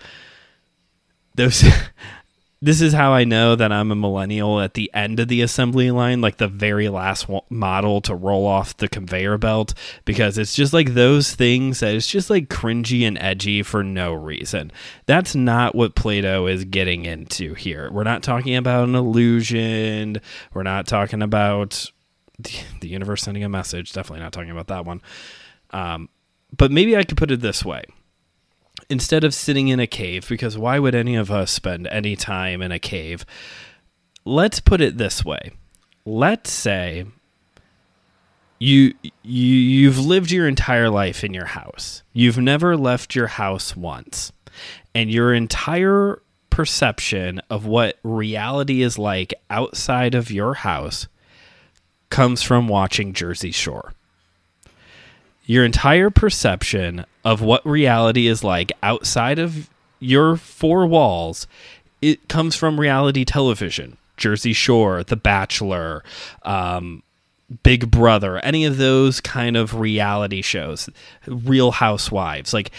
Those 1.35 1.63
this 2.61 2.81
is 2.81 2.91
how 2.91 3.13
I 3.13 3.23
know 3.23 3.55
that 3.55 3.71
I'm 3.71 3.91
a 3.91 3.95
millennial 3.95 4.59
at 4.59 4.73
the 4.73 4.91
end 4.93 5.19
of 5.19 5.29
the 5.29 5.41
assembly 5.41 5.91
line, 5.91 6.19
like 6.19 6.37
the 6.37 6.47
very 6.47 6.89
last 6.89 7.27
model 7.49 8.01
to 8.01 8.13
roll 8.13 8.45
off 8.45 8.75
the 8.75 8.89
conveyor 8.89 9.37
belt, 9.37 9.73
because 10.03 10.37
it's 10.37 10.53
just 10.53 10.73
like 10.73 10.93
those 10.93 11.33
things 11.33 11.79
that 11.79 11.95
it's 11.95 12.07
just 12.07 12.29
like 12.29 12.49
cringy 12.49 13.07
and 13.07 13.17
edgy 13.19 13.63
for 13.63 13.81
no 13.81 14.13
reason. 14.13 14.71
That's 15.05 15.35
not 15.35 15.73
what 15.73 15.95
Plato 15.95 16.47
is 16.47 16.65
getting 16.65 17.05
into 17.05 17.53
here. 17.53 17.89
We're 17.91 18.03
not 18.03 18.23
talking 18.23 18.55
about 18.55 18.89
an 18.89 18.95
illusion. 18.95 20.19
We're 20.53 20.63
not 20.63 20.85
talking 20.85 21.21
about 21.21 21.89
the, 22.37 22.59
the 22.81 22.89
universe 22.89 23.23
sending 23.23 23.45
a 23.45 23.49
message. 23.49 23.93
Definitely 23.93 24.23
not 24.23 24.33
talking 24.33 24.51
about 24.51 24.67
that 24.67 24.85
one. 24.85 25.01
Um, 25.71 26.09
but 26.55 26.71
maybe 26.71 26.97
I 26.97 27.03
could 27.03 27.17
put 27.17 27.31
it 27.31 27.39
this 27.39 27.63
way 27.63 27.85
instead 28.89 29.23
of 29.23 29.33
sitting 29.33 29.67
in 29.67 29.79
a 29.79 29.87
cave, 29.87 30.27
because 30.27 30.57
why 30.57 30.79
would 30.79 30.95
any 30.95 31.15
of 31.15 31.31
us 31.31 31.51
spend 31.51 31.87
any 31.87 32.15
time 32.15 32.61
in 32.61 32.71
a 32.71 32.79
cave? 32.79 33.25
Let's 34.25 34.59
put 34.59 34.81
it 34.81 34.97
this 34.97 35.23
way. 35.23 35.51
Let's 36.05 36.51
say 36.51 37.05
you 38.57 38.93
you 39.23 39.55
you've 39.55 39.99
lived 39.99 40.31
your 40.31 40.47
entire 40.47 40.89
life 40.89 41.23
in 41.23 41.33
your 41.33 41.45
house. 41.45 42.03
You've 42.13 42.37
never 42.37 42.75
left 42.75 43.15
your 43.15 43.27
house 43.27 43.75
once. 43.75 44.31
And 44.93 45.09
your 45.09 45.33
entire 45.33 46.21
perception 46.49 47.41
of 47.49 47.65
what 47.65 47.99
reality 48.03 48.81
is 48.81 48.97
like 48.97 49.33
outside 49.49 50.15
of 50.15 50.31
your 50.31 50.55
house 50.55 51.07
comes 52.09 52.41
from 52.41 52.67
watching 52.67 53.13
Jersey 53.13 53.51
Shore 53.51 53.93
your 55.49 55.65
entire 55.65 56.11
perception 56.11 57.03
of 57.29 57.43
what 57.43 57.63
reality 57.63 58.25
is 58.25 58.43
like 58.43 58.71
outside 58.81 59.37
of 59.37 59.69
your 59.99 60.35
four 60.35 60.87
walls 60.87 61.45
it 62.01 62.27
comes 62.27 62.55
from 62.55 62.79
reality 62.79 63.23
television 63.23 63.95
jersey 64.17 64.51
shore 64.51 65.03
the 65.03 65.15
bachelor 65.15 66.03
um, 66.41 67.03
big 67.61 67.91
brother 67.91 68.39
any 68.39 68.65
of 68.65 68.77
those 68.77 69.21
kind 69.21 69.55
of 69.55 69.75
reality 69.75 70.41
shows 70.41 70.89
real 71.27 71.69
housewives 71.69 72.51
like 72.51 72.71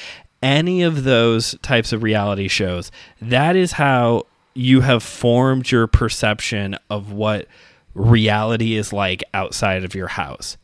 any 0.43 0.83
of 0.83 1.05
those 1.05 1.55
types 1.63 1.93
of 1.93 2.03
reality 2.03 2.49
shows 2.49 2.91
that 3.23 3.55
is 3.55 3.71
how 3.71 4.27
you 4.55 4.81
have 4.81 5.03
formed 5.05 5.71
your 5.71 5.87
perception 5.87 6.77
of 6.91 7.13
what 7.13 7.47
reality 7.95 8.75
is 8.75 8.93
like 8.93 9.23
outside 9.33 9.85
of 9.85 9.95
your 9.95 10.09
house 10.09 10.57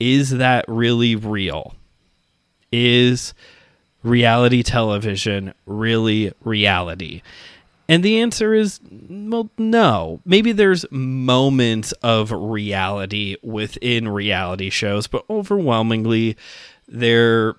is 0.00 0.30
that 0.30 0.64
really 0.66 1.14
real? 1.14 1.74
Is 2.72 3.34
reality 4.02 4.62
television 4.62 5.54
really 5.66 6.32
reality? 6.42 7.22
And 7.88 8.04
the 8.04 8.20
answer 8.20 8.54
is 8.54 8.80
well, 8.90 9.50
no. 9.58 10.20
Maybe 10.24 10.52
there's 10.52 10.86
moments 10.92 11.90
of 12.02 12.30
reality 12.30 13.36
within 13.42 14.06
reality 14.08 14.70
shows, 14.70 15.08
but 15.08 15.24
overwhelmingly 15.28 16.36
they're 16.86 17.56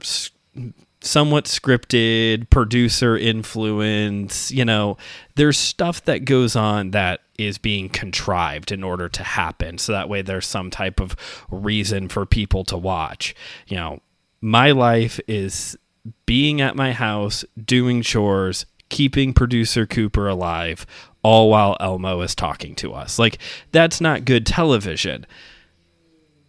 somewhat 1.01 1.45
scripted, 1.45 2.49
producer 2.49 3.17
influence. 3.17 4.51
You 4.51 4.63
know, 4.63 4.97
there's 5.35 5.57
stuff 5.57 6.05
that 6.05 6.25
goes 6.25 6.55
on 6.55 6.91
that 6.91 7.21
is 7.37 7.57
being 7.57 7.89
contrived 7.89 8.71
in 8.71 8.83
order 8.83 9.09
to 9.09 9.23
happen. 9.23 9.77
So 9.79 9.91
that 9.91 10.07
way 10.07 10.21
there's 10.21 10.47
some 10.47 10.69
type 10.69 11.01
of 11.01 11.15
reason 11.49 12.07
for 12.07 12.25
people 12.25 12.63
to 12.65 12.77
watch. 12.77 13.35
You 13.67 13.77
know, 13.77 13.99
my 14.41 14.71
life 14.71 15.19
is 15.27 15.77
being 16.25 16.61
at 16.61 16.75
my 16.75 16.93
house, 16.93 17.45
doing 17.63 18.01
chores, 18.01 18.65
keeping 18.89 19.33
producer 19.33 19.85
Cooper 19.85 20.27
alive, 20.27 20.85
all 21.23 21.49
while 21.49 21.77
Elmo 21.79 22.21
is 22.21 22.33
talking 22.33 22.75
to 22.75 22.93
us. 22.93 23.19
Like, 23.19 23.37
that's 23.71 24.01
not 24.01 24.25
good 24.25 24.45
television. 24.45 25.25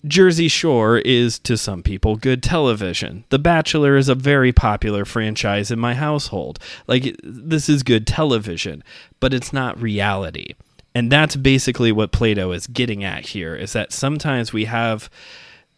Jersey 0.05 0.49
Shore 0.49 0.99
is, 0.99 1.39
to 1.41 1.57
some 1.57 1.83
people, 1.83 2.17
good 2.17 2.43
television. 2.43 3.25
The 3.29 3.39
Bachelor 3.39 3.97
is 3.97 4.09
a 4.09 4.17
very 4.17 4.53
popular 4.53 5.05
franchise 5.05 5.71
in 5.71 5.79
my 5.79 5.95
household. 5.95 6.59
Like, 6.89 7.15
this 7.23 7.69
is 7.69 7.85
good 7.85 8.07
television, 8.07 8.83
but 9.21 9.33
it's 9.33 9.53
not 9.53 9.81
reality. 9.81 10.55
And 10.95 11.13
that's 11.13 11.37
basically 11.37 11.93
what 11.93 12.11
Plato 12.11 12.51
is 12.51 12.67
getting 12.67 13.05
at 13.05 13.27
here 13.27 13.55
is 13.55 13.75
that 13.75 13.93
sometimes 13.93 14.53
we 14.53 14.65
have, 14.65 15.09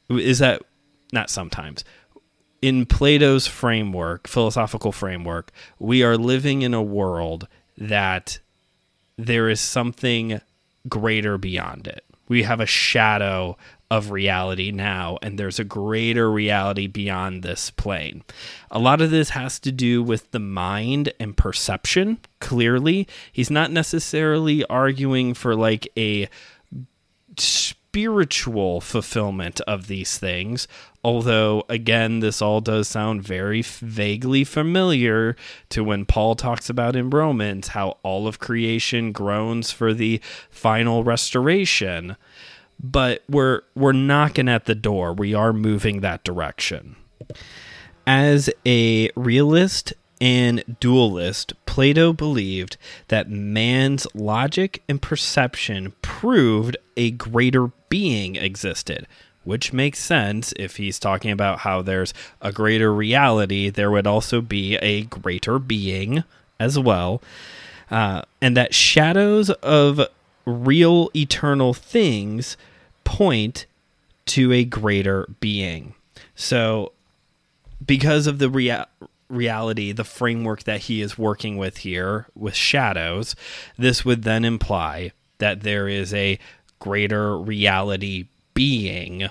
is 0.09 0.39
that, 0.39 0.63
not 1.13 1.29
sometimes, 1.29 1.85
in 2.65 2.87
Plato's 2.87 3.47
framework, 3.47 4.27
philosophical 4.27 4.91
framework, 4.91 5.53
we 5.79 6.03
are 6.03 6.17
living 6.17 6.63
in 6.63 6.73
a 6.73 6.83
world 6.83 7.47
that 7.77 8.39
there 9.19 9.51
is 9.51 9.61
something 9.61 10.41
greater 10.89 11.37
beyond 11.37 11.87
it. 11.87 12.03
We 12.27 12.45
have 12.45 12.61
a 12.61 12.67
shadow 12.67 13.59
of 13.91 14.13
reality 14.13 14.71
now, 14.71 15.19
and 15.21 15.39
there's 15.39 15.59
a 15.59 15.65
greater 15.65 16.33
reality 16.33 16.87
beyond 16.87 17.43
this 17.43 17.69
plane. 17.69 18.25
A 18.71 18.79
lot 18.79 19.03
of 19.03 19.11
this 19.11 19.29
has 19.29 19.59
to 19.61 19.71
do 19.71 20.03
with 20.03 20.31
the 20.31 20.39
mind 20.39 21.13
and 21.21 21.37
perception, 21.37 22.19
clearly. 22.41 23.07
He's 23.31 23.51
not 23.51 23.73
necessarily 23.73 24.65
arguing 24.71 25.35
for 25.35 25.55
like 25.55 25.87
a 25.99 26.31
spiritual 27.95 28.81
fulfillment 28.81 29.61
of 29.69 29.87
these 29.87 30.19
things. 30.19 30.67
Although, 31.05 31.63
again, 31.69 32.19
this 32.19 32.43
all 32.43 32.61
does 32.61 32.89
sound 32.89 33.23
very 33.23 33.63
vaguely 33.63 34.43
familiar 34.43 35.37
to 35.69 35.85
when 35.85 36.05
Paul 36.05 36.35
talks 36.35 36.69
about 36.69 36.97
in 36.97 37.09
Romans 37.09 37.69
how 37.69 37.99
all 38.03 38.27
of 38.27 38.41
creation 38.41 39.13
groans 39.13 39.71
for 39.71 39.95
the 39.95 40.21
final 40.51 41.05
restoration. 41.05 42.17
But 42.83 43.23
we're 43.29 43.61
we're 43.77 43.93
knocking 43.93 44.49
at 44.49 44.65
the 44.65 44.75
door. 44.75 45.13
We 45.13 45.33
are 45.33 45.53
moving 45.53 46.01
that 46.01 46.25
direction. 46.25 46.97
As 48.09 48.51
a 48.67 49.09
realist 49.15 49.93
and 50.25 50.79
dualist, 50.81 51.53
Plato 51.67 52.15
believed 52.15 52.79
that 53.09 53.29
man's 53.29 54.07
logic 54.15 54.83
and 54.89 55.03
perception 55.03 55.93
proved 56.01 56.79
a 56.97 57.11
greater 57.11 57.67
being 57.91 58.35
existed, 58.35 59.07
which 59.45 59.75
makes 59.75 59.99
sense 59.99 60.55
if 60.57 60.77
he's 60.77 60.99
talking 60.99 61.31
about 61.31 61.59
how 61.59 61.83
there's 61.83 62.15
a 62.41 62.53
greater 62.53 62.91
reality, 62.91 63.69
there 63.69 63.91
would 63.91 64.07
also 64.07 64.41
be 64.41 64.77
a 64.77 65.03
greater 65.03 65.59
being 65.59 66.25
as 66.59 66.79
well. 66.79 67.21
Uh, 67.91 68.23
and 68.41 68.57
that 68.57 68.75
shadows 68.75 69.51
of 69.51 70.01
real 70.47 71.11
eternal 71.15 71.75
things 71.75 72.57
point 73.05 73.67
to 74.25 74.55
a 74.55 74.65
greater 74.65 75.29
being. 75.41 75.93
So, 76.35 76.93
because 77.85 78.27
of 78.27 78.39
the 78.39 78.49
rea- 78.49 78.87
reality, 79.29 79.93
the 79.93 80.05
framework 80.05 80.65
that 80.65 80.83
he 80.83 81.01
is 81.01 81.19
working 81.19 81.57
with 81.57 81.79
here 81.79 82.27
with 82.35 82.55
shadows, 82.55 83.35
this 83.79 84.05
would 84.05 84.23
then 84.23 84.45
imply 84.45 85.13
that 85.39 85.63
there 85.63 85.89
is 85.89 86.13
a 86.15 86.39
greater 86.79 87.39
reality 87.39 88.27
being 88.55 89.29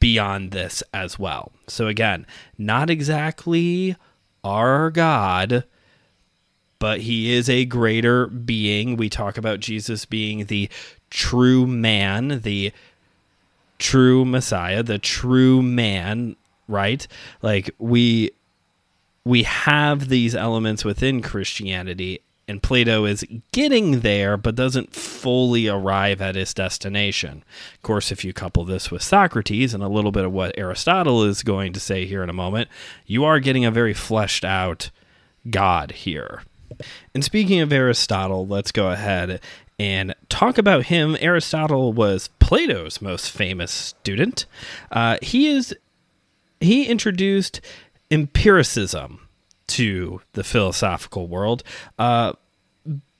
beyond 0.00 0.50
this 0.50 0.82
as 0.92 1.18
well. 1.18 1.52
So, 1.66 1.86
again, 1.86 2.26
not 2.56 2.90
exactly 2.90 3.96
our 4.44 4.90
God, 4.90 5.64
but 6.78 7.00
he 7.00 7.32
is 7.32 7.48
a 7.48 7.64
greater 7.64 8.26
being. 8.26 8.96
We 8.96 9.08
talk 9.08 9.36
about 9.36 9.60
Jesus 9.60 10.04
being 10.04 10.46
the 10.46 10.68
true 11.10 11.66
man, 11.66 12.40
the 12.42 12.72
true 13.78 14.24
Messiah, 14.24 14.82
the 14.82 14.98
true 14.98 15.62
man, 15.62 16.36
right? 16.68 17.06
Like, 17.42 17.70
we 17.78 18.30
we 19.28 19.42
have 19.42 20.08
these 20.08 20.34
elements 20.34 20.86
within 20.86 21.20
Christianity, 21.20 22.22
and 22.48 22.62
Plato 22.62 23.04
is 23.04 23.26
getting 23.52 24.00
there, 24.00 24.38
but 24.38 24.54
doesn't 24.54 24.94
fully 24.94 25.68
arrive 25.68 26.22
at 26.22 26.34
his 26.34 26.54
destination. 26.54 27.44
Of 27.74 27.82
course, 27.82 28.10
if 28.10 28.24
you 28.24 28.32
couple 28.32 28.64
this 28.64 28.90
with 28.90 29.02
Socrates 29.02 29.74
and 29.74 29.82
a 29.82 29.88
little 29.88 30.12
bit 30.12 30.24
of 30.24 30.32
what 30.32 30.56
Aristotle 30.56 31.24
is 31.24 31.42
going 31.42 31.74
to 31.74 31.80
say 31.80 32.06
here 32.06 32.22
in 32.22 32.30
a 32.30 32.32
moment, 32.32 32.70
you 33.04 33.22
are 33.26 33.38
getting 33.38 33.66
a 33.66 33.70
very 33.70 33.92
fleshed 33.92 34.46
out 34.46 34.90
God 35.50 35.92
here. 35.92 36.40
And 37.14 37.22
speaking 37.22 37.60
of 37.60 37.70
Aristotle, 37.70 38.46
let's 38.46 38.72
go 38.72 38.90
ahead 38.90 39.42
and 39.78 40.14
talk 40.30 40.56
about 40.56 40.86
him. 40.86 41.18
Aristotle 41.20 41.92
was 41.92 42.30
Plato's 42.38 43.02
most 43.02 43.30
famous 43.30 43.72
student. 43.72 44.46
Uh, 44.90 45.18
he 45.20 45.48
is 45.48 45.74
he 46.60 46.86
introduced 46.86 47.60
empiricism 48.10 49.28
to 49.68 50.20
the 50.32 50.44
philosophical 50.44 51.28
world. 51.28 51.62
Uh, 51.98 52.32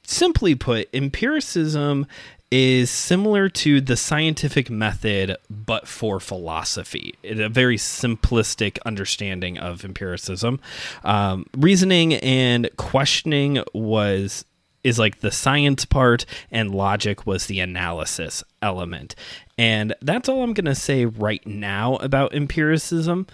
simply 0.02 0.54
put, 0.54 0.88
empiricism 0.94 2.06
is 2.50 2.90
similar 2.90 3.48
to 3.50 3.80
the 3.80 3.96
scientific 3.96 4.70
method, 4.70 5.36
but 5.50 5.86
for 5.86 6.18
philosophy. 6.18 7.14
It, 7.22 7.38
a 7.38 7.48
very 7.48 7.76
simplistic 7.76 8.78
understanding 8.86 9.58
of 9.58 9.84
empiricism. 9.84 10.60
Um, 11.04 11.44
reasoning 11.56 12.14
and 12.14 12.70
questioning 12.76 13.62
was 13.74 14.44
is 14.84 14.98
like 14.98 15.20
the 15.20 15.32
science 15.32 15.84
part, 15.84 16.24
and 16.50 16.74
logic 16.74 17.26
was 17.26 17.46
the 17.46 17.60
analysis 17.60 18.44
element. 18.62 19.14
And 19.58 19.92
that's 20.00 20.28
all 20.28 20.42
I'm 20.42 20.54
going 20.54 20.66
to 20.66 20.74
say 20.74 21.04
right 21.04 21.44
now 21.46 21.96
about 21.96 22.32
empiricism. 22.32 23.26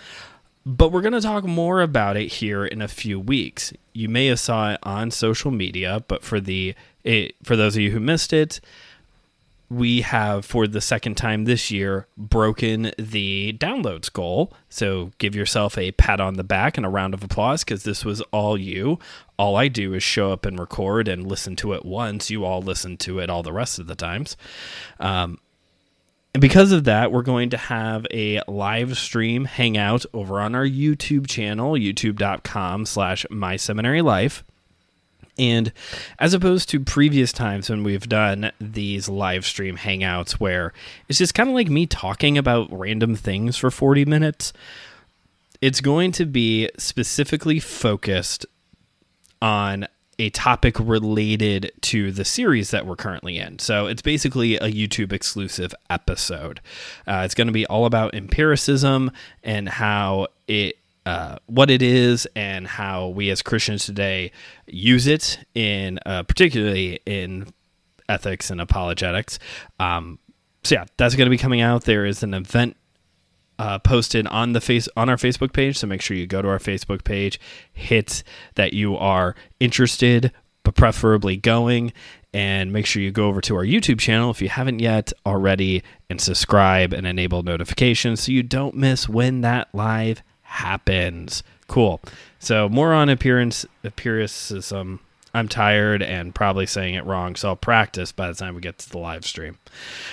But 0.67 0.93
we're 0.93 1.03
going 1.03 1.13
to 1.13 1.21
talk 1.21 1.45
more 1.45 1.83
about 1.83 2.17
it 2.17 2.33
here 2.35 2.65
in 2.65 2.81
a 2.81 2.89
few 2.89 3.21
weeks. 3.21 3.73
You 3.93 4.09
may 4.09 4.27
have 4.27 4.41
saw 4.41 4.73
it 4.73 4.81
on 4.83 5.11
social 5.11 5.51
media, 5.51 6.05
but 6.09 6.23
for 6.23 6.41
the 6.41 6.75
it, 7.03 7.35
for 7.43 7.55
those 7.55 7.77
of 7.77 7.83
you 7.83 7.91
who 7.91 8.01
missed 8.01 8.33
it, 8.33 8.61
we 9.69 10.03
have 10.03 10.45
for 10.45 10.67
the 10.67 10.81
second 10.81 11.17
time 11.17 11.45
this 11.45 11.71
year 11.71 12.07
broken 12.17 12.93
the 12.99 13.55
downloads 13.59 14.13
goal. 14.13 14.53
So 14.69 15.11
give 15.19 15.35
yourself 15.35 15.77
a 15.77 15.93
pat 15.93 16.21
on 16.21 16.35
the 16.35 16.45
back 16.45 16.77
and 16.77 16.87
a 16.87 16.91
round 16.91 17.15
of 17.15 17.25
applause 17.25 17.65
because 17.65 17.83
this 17.83 18.05
was 18.05 18.21
all 18.31 18.59
you. 18.59 18.99
All 19.39 19.57
I 19.57 19.69
do 19.69 19.95
is 19.95 20.03
show 20.03 20.33
up 20.33 20.47
and 20.47 20.59
record 20.59 21.09
and 21.09 21.27
listen 21.27 21.57
to 21.57 21.73
it 21.73 21.85
once. 21.85 22.31
You 22.31 22.45
all 22.45 22.63
listen 22.63 22.97
to 22.99 23.19
it 23.19 23.29
all 23.29 23.43
the 23.43 23.53
rest 23.53 23.79
of 23.79 23.87
the 23.87 23.97
times. 23.97 24.37
Um, 25.01 25.39
and 26.35 26.41
because 26.41 26.73
of 26.73 26.83
that, 26.85 27.13
we're 27.13 27.23
going 27.23 27.51
to 27.51 27.57
have 27.57 28.07
a 28.13 28.43
live 28.49 28.99
stream 28.99 29.45
hangout 29.45 30.05
over 30.13 30.41
on 30.41 30.57
our 30.57 30.67
YouTube 30.67 31.29
channel, 31.29 31.75
youtube.com 31.75 32.87
slash 32.87 33.25
my 33.31 33.55
seminary 33.55 34.03
life. 34.03 34.43
And 35.39 35.73
as 36.19 36.35
opposed 36.35 36.69
to 36.71 36.81
previous 36.81 37.33
times 37.33 37.71
when 37.71 37.85
we've 37.85 38.09
done 38.09 38.51
these 38.61 39.09
live 39.09 39.47
stream 39.47 39.77
hangouts 39.77 40.33
where 40.33 40.73
it's 41.09 41.19
just 41.19 41.35
kind 41.35 41.49
of 41.49 41.55
like 41.55 41.69
me 41.69 41.87
talking 41.87 42.37
about 42.37 42.69
random 42.71 43.15
things 43.15 43.57
for 43.57 43.71
40 43.71 44.05
minutes, 44.05 44.53
it's 45.61 45.81
going 45.81 46.11
to 46.13 46.27
be 46.27 46.69
specifically 46.79 47.61
focused 47.61 48.45
on 49.41 49.87
a 50.19 50.31
topic 50.31 50.79
related 50.79 51.73
to 51.83 52.13
the 52.13 52.25
series 52.25 52.71
that 52.71 52.87
we're 52.87 52.97
currently 52.97 53.39
in. 53.39 53.59
So 53.59 53.87
it's 53.87 54.03
basically 54.03 54.57
a 54.57 54.71
YouTube 54.71 55.13
exclusive 55.13 55.75
episode. 55.91 56.61
Uh, 57.07 57.23
it's 57.25 57.35
going 57.35 57.47
to 57.47 57.53
be 57.53 57.67
all 57.67 57.87
about 57.87 58.15
empiricism 58.15 59.11
and 59.43 59.69
how 59.69 60.29
it. 60.49 60.77
Uh, 61.07 61.37
what 61.45 61.71
it 61.71 61.83
is 61.83 62.27
and 62.35 62.67
how 62.67 63.09
we 63.09 63.29
as 63.29 63.43
Christians 63.43 63.85
today 63.85 64.33
use 64.67 65.07
it 65.07 65.39
in 65.55 65.99
uh, 66.07 66.23
particularly 66.23 66.99
in 67.05 67.53
ethics 68.09 68.51
and 68.51 68.59
apologetics. 68.59 69.39
Um, 69.79 70.19
so 70.63 70.77
yeah, 70.77 70.87
that's 70.97 71.15
going 71.15 71.27
to 71.27 71.31
be 71.31 71.37
coming 71.37 71.61
out. 71.61 71.85
There 71.85 72.07
is 72.07 72.23
an 72.23 72.33
event 72.33 72.79
uh, 73.59 73.79
posted 73.79 74.27
on 74.27 74.53
the 74.53 74.61
face 74.61 74.89
on 74.97 75.09
our 75.09 75.17
Facebook 75.17 75.53
page. 75.53 75.79
So 75.79 75.87
make 75.87 76.03
sure 76.03 76.17
you 76.17 76.27
go 76.27 76.43
to 76.43 76.49
our 76.49 76.59
Facebook 76.59 77.05
page, 77.05 77.41
hit 77.73 78.23
that 78.55 78.73
you 78.73 78.97
are 78.97 79.35
interested, 79.61 80.33
but 80.63 80.75
preferably 80.75 81.37
going, 81.37 81.93
and 82.33 82.73
make 82.73 82.87
sure 82.87 83.01
you 83.01 83.13
go 83.13 83.29
over 83.29 83.41
to 83.43 83.57
our 83.57 83.65
YouTube 83.65 84.01
channel 84.01 84.31
if 84.31 84.43
you 84.43 84.49
haven't 84.49 84.81
yet 84.81 85.13
already, 85.25 85.83
and 86.11 86.21
subscribe 86.21 86.93
and 86.93 87.07
enable 87.07 87.43
notifications 87.43 88.23
so 88.23 88.33
you 88.33 88.43
don't 88.43 88.75
miss 88.75 89.09
when 89.09 89.43
that 89.43 89.69
live 89.73 90.23
happens. 90.43 91.43
Cool. 91.69 92.01
So 92.39 92.69
more 92.69 92.93
on 92.93 93.09
appearance 93.09 93.65
empiricism. 93.85 95.01
I'm 95.33 95.49
tired 95.49 96.01
and 96.01 96.33
probably 96.33 96.67
saying 96.67 96.95
it 96.95 97.05
wrong, 97.05 97.35
so 97.35 97.49
I'll 97.49 97.57
practice 97.57 98.13
by 98.13 98.29
the 98.29 98.35
time 98.35 98.55
we 98.55 98.61
get 98.61 98.79
to 98.79 98.91
the 98.91 98.99
live 98.99 99.25
stream. 99.25 99.59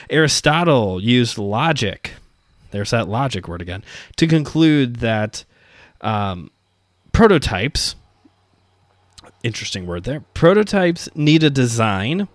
Aristotle 0.10 1.00
used 1.00 1.38
logic 1.38 2.14
there's 2.72 2.92
that 2.92 3.08
logic 3.08 3.48
word 3.48 3.62
again. 3.62 3.84
To 4.18 4.28
conclude 4.28 4.98
that 4.98 5.44
um, 6.02 6.52
prototypes, 7.12 7.96
interesting 9.44 9.86
word 9.86 10.04
there, 10.04 10.22
prototypes 10.34 11.10
need 11.16 11.44
a 11.44 11.50
design, 11.50 12.28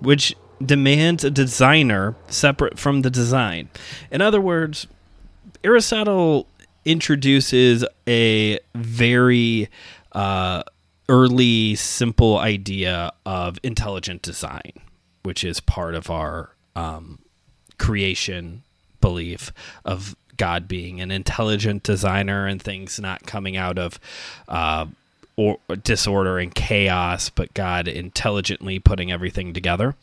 which 0.00 0.34
demands 0.64 1.24
a 1.24 1.30
designer 1.30 2.16
separate 2.28 2.78
from 2.78 3.02
the 3.02 3.10
design. 3.10 3.68
In 4.10 4.20
other 4.20 4.40
words, 4.40 4.86
Aristotle 5.62 6.46
introduces 6.84 7.84
a 8.06 8.58
very 8.74 9.68
uh, 10.12 10.62
early, 11.08 11.74
simple 11.74 12.38
idea 12.38 13.12
of 13.24 13.58
intelligent 13.62 14.22
design, 14.22 14.72
which 15.22 15.44
is 15.44 15.60
part 15.60 15.94
of 15.94 16.10
our 16.10 16.54
um, 16.74 17.18
creation 17.78 18.62
belief 19.00 19.52
of 19.84 20.16
God 20.36 20.68
being 20.68 21.00
an 21.00 21.10
intelligent 21.10 21.82
designer 21.82 22.46
and 22.46 22.60
things 22.60 23.00
not 23.00 23.24
coming 23.26 23.56
out 23.56 23.78
of 23.78 23.98
uh, 24.48 24.86
or 25.36 25.58
disorder 25.82 26.38
and 26.38 26.54
chaos, 26.54 27.28
but 27.28 27.52
God 27.54 27.88
intelligently 27.88 28.78
putting 28.78 29.12
everything 29.12 29.52
together. 29.52 29.94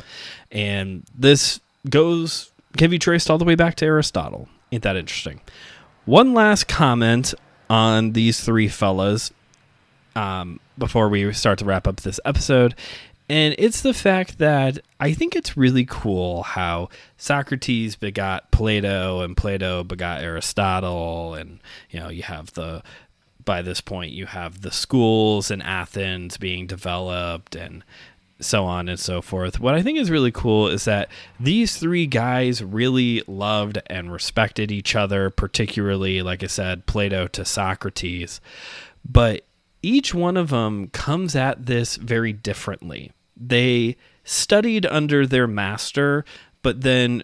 And 0.51 1.03
this 1.15 1.59
goes 1.89 2.51
can 2.77 2.89
be 2.89 2.99
traced 2.99 3.29
all 3.29 3.37
the 3.37 3.45
way 3.45 3.55
back 3.55 3.75
to 3.75 3.85
Aristotle. 3.85 4.47
Ain't 4.71 4.83
that 4.83 4.95
interesting? 4.95 5.41
One 6.05 6.33
last 6.33 6.67
comment 6.67 7.33
on 7.69 8.13
these 8.13 8.39
three 8.41 8.67
fellas 8.67 9.31
um, 10.15 10.59
before 10.77 11.09
we 11.09 11.31
start 11.33 11.59
to 11.59 11.65
wrap 11.65 11.87
up 11.87 11.97
this 11.97 12.19
episode. 12.25 12.75
And 13.33 13.55
it's 13.57 13.81
the 13.81 13.95
fact 13.95 14.37
that 14.37 14.77
I 14.99 15.13
think 15.13 15.35
it's 15.35 15.57
really 15.57 15.87
cool 15.89 16.43
how 16.43 16.89
Socrates 17.17 17.95
begot 17.95 18.51
Plato 18.51 19.21
and 19.21 19.35
Plato 19.35 19.83
begot 19.83 20.21
Aristotle. 20.21 21.33
And, 21.33 21.59
you 21.89 21.99
know, 21.99 22.09
you 22.09 22.21
have 22.21 22.53
the, 22.53 22.83
by 23.43 23.63
this 23.63 23.81
point, 23.81 24.11
you 24.11 24.27
have 24.27 24.61
the 24.61 24.69
schools 24.69 25.49
in 25.49 25.63
Athens 25.63 26.37
being 26.37 26.67
developed 26.67 27.55
and 27.55 27.83
so 28.39 28.65
on 28.65 28.87
and 28.87 28.99
so 28.99 29.19
forth. 29.19 29.59
What 29.59 29.73
I 29.73 29.81
think 29.81 29.97
is 29.97 30.11
really 30.11 30.31
cool 30.31 30.67
is 30.67 30.85
that 30.85 31.09
these 31.39 31.75
three 31.75 32.05
guys 32.05 32.63
really 32.63 33.23
loved 33.25 33.79
and 33.87 34.13
respected 34.13 34.71
each 34.71 34.95
other, 34.95 35.31
particularly, 35.31 36.21
like 36.21 36.43
I 36.43 36.47
said, 36.47 36.85
Plato 36.85 37.25
to 37.29 37.45
Socrates. 37.45 38.39
But 39.03 39.43
each 39.81 40.13
one 40.13 40.37
of 40.37 40.51
them 40.51 40.89
comes 40.89 41.35
at 41.35 41.65
this 41.65 41.95
very 41.95 42.31
differently. 42.31 43.11
They 43.35 43.97
studied 44.23 44.85
under 44.85 45.25
their 45.27 45.47
master, 45.47 46.23
but 46.61 46.81
then 46.81 47.23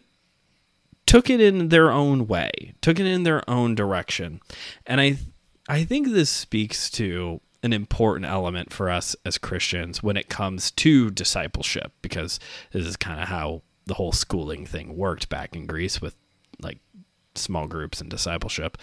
took 1.06 1.30
it 1.30 1.42
in 1.42 1.70
their 1.70 1.92
own 1.92 2.28
way, 2.28 2.74
took 2.82 3.00
it 3.00 3.06
in 3.06 3.24
their 3.24 3.48
own 3.50 3.76
direction. 3.76 4.42
And 4.86 5.02
I 5.02 5.18
I 5.68 5.84
think 5.84 6.08
this 6.08 6.30
speaks 6.30 6.90
to 6.92 7.42
an 7.62 7.74
important 7.74 8.26
element 8.26 8.72
for 8.72 8.90
us 8.90 9.16
as 9.26 9.38
Christians 9.38 10.02
when 10.02 10.18
it 10.18 10.30
comes 10.30 10.72
to 10.72 11.10
discipleship 11.10 11.92
because 12.02 12.40
this 12.72 12.86
is 12.86 12.96
kind 12.96 13.22
of 13.22 13.28
how 13.28 13.62
the 13.86 13.96
whole 13.96 14.12
schooling 14.12 14.66
thing 14.66 14.96
worked 14.96 15.30
back 15.30 15.56
in 15.56 15.66
Greece 15.66 16.02
with 16.02 16.16
like 16.62 16.80
small 17.36 17.68
groups 17.68 18.02
and 18.02 18.10
discipleship. 18.10 18.78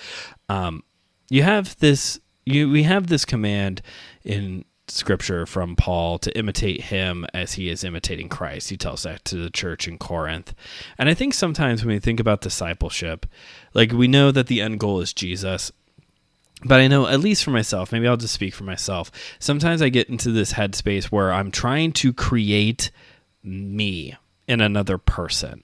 Um, 0.49 0.83
you 1.31 1.43
have 1.43 1.77
this 1.79 2.21
you 2.45 2.71
we 2.71 2.85
have 2.85 3.07
this 3.07 3.25
command 3.25 3.83
in 4.25 4.65
scripture 4.89 5.47
from 5.47 5.77
Paul 5.77 6.19
to 6.21 6.37
imitate 6.37 6.83
him 6.83 7.27
as 7.35 7.55
he 7.55 7.69
is 7.69 7.85
imitating 7.85 8.29
Christ. 8.29 8.71
He 8.71 8.77
tells 8.77 9.03
that 9.03 9.25
to 9.27 9.37
the 9.37 9.51
church 9.51 9.89
in 9.89 9.99
Corinth. 9.99 10.55
And 10.99 11.09
I 11.09 11.15
think 11.15 11.35
sometimes 11.35 11.85
when 11.85 11.95
we 11.95 12.01
think 12.01 12.21
about 12.21 12.41
discipleship, 12.41 13.27
like 13.75 13.93
we 13.93 14.09
know 14.09 14.31
that 14.31 14.47
the 14.47 14.61
end 14.61 14.81
goal 14.81 15.01
is 15.01 15.13
Jesus. 15.13 15.73
But 16.65 16.81
I 16.81 16.89
know, 16.89 17.07
at 17.07 17.21
least 17.21 17.45
for 17.45 17.51
myself, 17.51 17.93
maybe 17.93 18.09
I'll 18.09 18.17
just 18.17 18.35
speak 18.35 18.55
for 18.55 18.65
myself. 18.65 19.11
Sometimes 19.39 19.83
I 19.83 19.91
get 19.91 20.09
into 20.09 20.33
this 20.33 20.55
headspace 20.55 21.05
where 21.07 21.33
I'm 21.33 21.51
trying 21.51 21.93
to 21.93 22.13
create 22.13 22.91
me 23.43 24.17
in 24.49 24.61
another 24.61 24.99
person, 24.99 25.63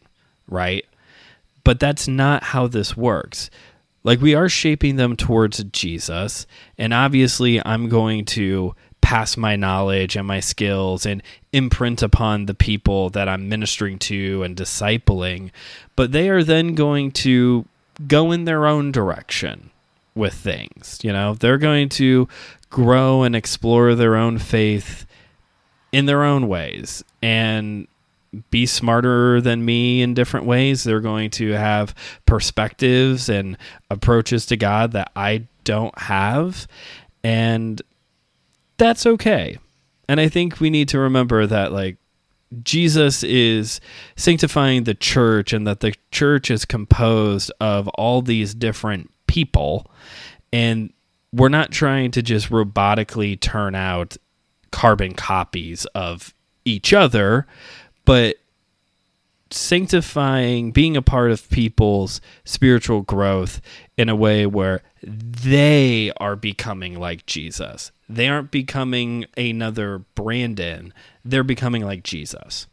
right? 0.48 0.85
But 1.64 1.80
that's 1.80 2.08
not 2.08 2.42
how 2.42 2.66
this 2.66 2.96
works. 2.96 3.48
Like 4.04 4.20
we 4.20 4.35
are 4.35 4.48
shaping 4.48 4.96
them 4.96 5.16
towards 5.16 5.62
Jesus. 5.64 6.46
And 6.76 6.92
obviously, 6.92 7.64
I'm 7.64 7.88
going 7.88 8.24
to 8.26 8.74
pass 9.02 9.36
my 9.36 9.56
knowledge 9.56 10.16
and 10.16 10.26
my 10.26 10.40
skills 10.40 11.04
and 11.04 11.22
imprint 11.52 12.02
upon 12.02 12.46
the 12.46 12.54
people 12.54 13.10
that 13.10 13.28
I'm 13.28 13.48
ministering 13.50 13.98
to 14.00 14.42
and 14.42 14.56
discipling. 14.56 15.50
But 15.96 16.12
they 16.12 16.30
are 16.30 16.42
then 16.42 16.74
going 16.74 17.10
to 17.12 17.66
go 18.08 18.32
in 18.32 18.46
their 18.46 18.66
own 18.66 18.90
direction 18.90 19.70
with 20.14 20.32
things. 20.32 21.00
You 21.02 21.12
know, 21.12 21.34
they're 21.34 21.58
going 21.58 21.90
to 21.90 22.28
grow 22.70 23.22
and 23.22 23.36
explore 23.36 23.94
their 23.94 24.16
own 24.16 24.38
faith 24.38 25.04
in 25.90 26.06
their 26.06 26.22
own 26.22 26.48
ways. 26.48 27.04
And 27.20 27.86
be 28.50 28.64
smarter 28.64 29.40
than 29.40 29.64
me 29.64 30.00
in 30.00 30.14
different 30.14 30.46
ways. 30.46 30.84
They're 30.84 31.00
going 31.00 31.30
to 31.32 31.50
have 31.50 31.94
perspectives 32.24 33.28
and 33.28 33.58
approaches 33.90 34.46
to 34.46 34.56
God 34.56 34.92
that 34.92 35.10
I 35.14 35.46
don't 35.64 35.96
have. 35.98 36.66
And 37.22 37.82
that's 38.76 39.06
okay. 39.06 39.58
And 40.08 40.20
I 40.20 40.28
think 40.28 40.61
we 40.61 40.70
need 40.70 40.88
to 40.88 40.98
remember 40.98 41.46
that, 41.46 41.72
like, 41.72 41.96
Jesus 42.62 43.22
is 43.22 43.80
sanctifying 44.16 44.85
the 44.85 44.94
church 44.94 45.52
and 45.52 45.66
that 45.66 45.80
the 45.80 45.94
church 46.11 46.50
is 46.50 46.64
composed 46.64 47.50
of 47.61 47.88
all 47.88 48.20
these 48.20 48.54
different 48.54 49.11
people. 49.26 49.90
And 50.52 50.92
we're 51.32 51.48
not 51.48 51.70
trying 51.70 52.11
to 52.11 52.22
just 52.22 52.50
robotically 52.50 53.40
turn 53.40 53.74
out 53.74 54.16
carbon 54.70 55.14
copies 55.14 55.87
of 55.94 56.35
each 56.64 56.92
other 56.92 57.46
but 58.04 58.37
sanctifying, 59.52 60.72
being 60.72 60.96
a 60.96 61.02
part 61.02 61.30
of 61.30 61.48
people's 61.50 62.20
spiritual 62.44 63.02
growth 63.02 63.60
in 63.96 64.08
a 64.08 64.16
way 64.16 64.46
where 64.46 64.82
they 65.02 66.12
are 66.18 66.36
becoming 66.36 66.98
like 66.98 67.26
Jesus. 67.26 67.92
They 68.08 68.28
aren't 68.28 68.50
becoming 68.50 69.26
another 69.36 69.98
Brandon, 70.14 70.92
they're 71.24 71.42
becoming 71.42 71.84
like 71.84 72.02
Jesus. 72.02 72.66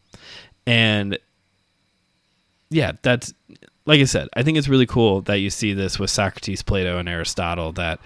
And 0.65 1.17
yeah, 2.69 2.93
that's 3.01 3.33
like 3.85 4.01
I 4.01 4.05
said, 4.05 4.29
I 4.35 4.43
think 4.43 4.57
it's 4.57 4.67
really 4.67 4.85
cool 4.85 5.21
that 5.21 5.39
you 5.39 5.49
see 5.49 5.73
this 5.73 5.97
with 5.97 6.11
Socrates, 6.11 6.61
Plato, 6.61 6.99
and 6.99 7.09
Aristotle 7.09 7.71
that 7.73 7.99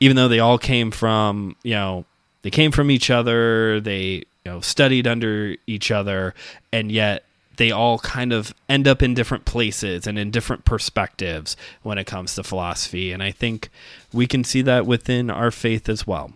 even 0.00 0.16
though 0.16 0.26
they 0.26 0.40
all 0.40 0.58
came 0.58 0.90
from, 0.90 1.54
you 1.62 1.74
know, 1.74 2.04
they 2.42 2.50
came 2.50 2.72
from 2.72 2.90
each 2.90 3.10
other, 3.10 3.80
they 3.80 4.24
you 4.44 4.52
know 4.52 4.60
studied 4.60 5.06
under 5.06 5.56
each 5.66 5.90
other 5.90 6.34
and 6.72 6.90
yet 6.90 7.24
they 7.60 7.70
all 7.70 7.98
kind 7.98 8.32
of 8.32 8.54
end 8.70 8.88
up 8.88 9.02
in 9.02 9.12
different 9.12 9.44
places 9.44 10.06
and 10.06 10.18
in 10.18 10.30
different 10.30 10.64
perspectives 10.64 11.58
when 11.82 11.98
it 11.98 12.06
comes 12.06 12.34
to 12.34 12.42
philosophy. 12.42 13.12
And 13.12 13.22
i 13.22 13.30
think 13.30 13.68
we 14.14 14.26
can 14.26 14.44
see 14.44 14.62
that 14.62 14.86
within 14.86 15.28
our 15.28 15.50
faith 15.50 15.86
as 15.86 16.06
well 16.06 16.32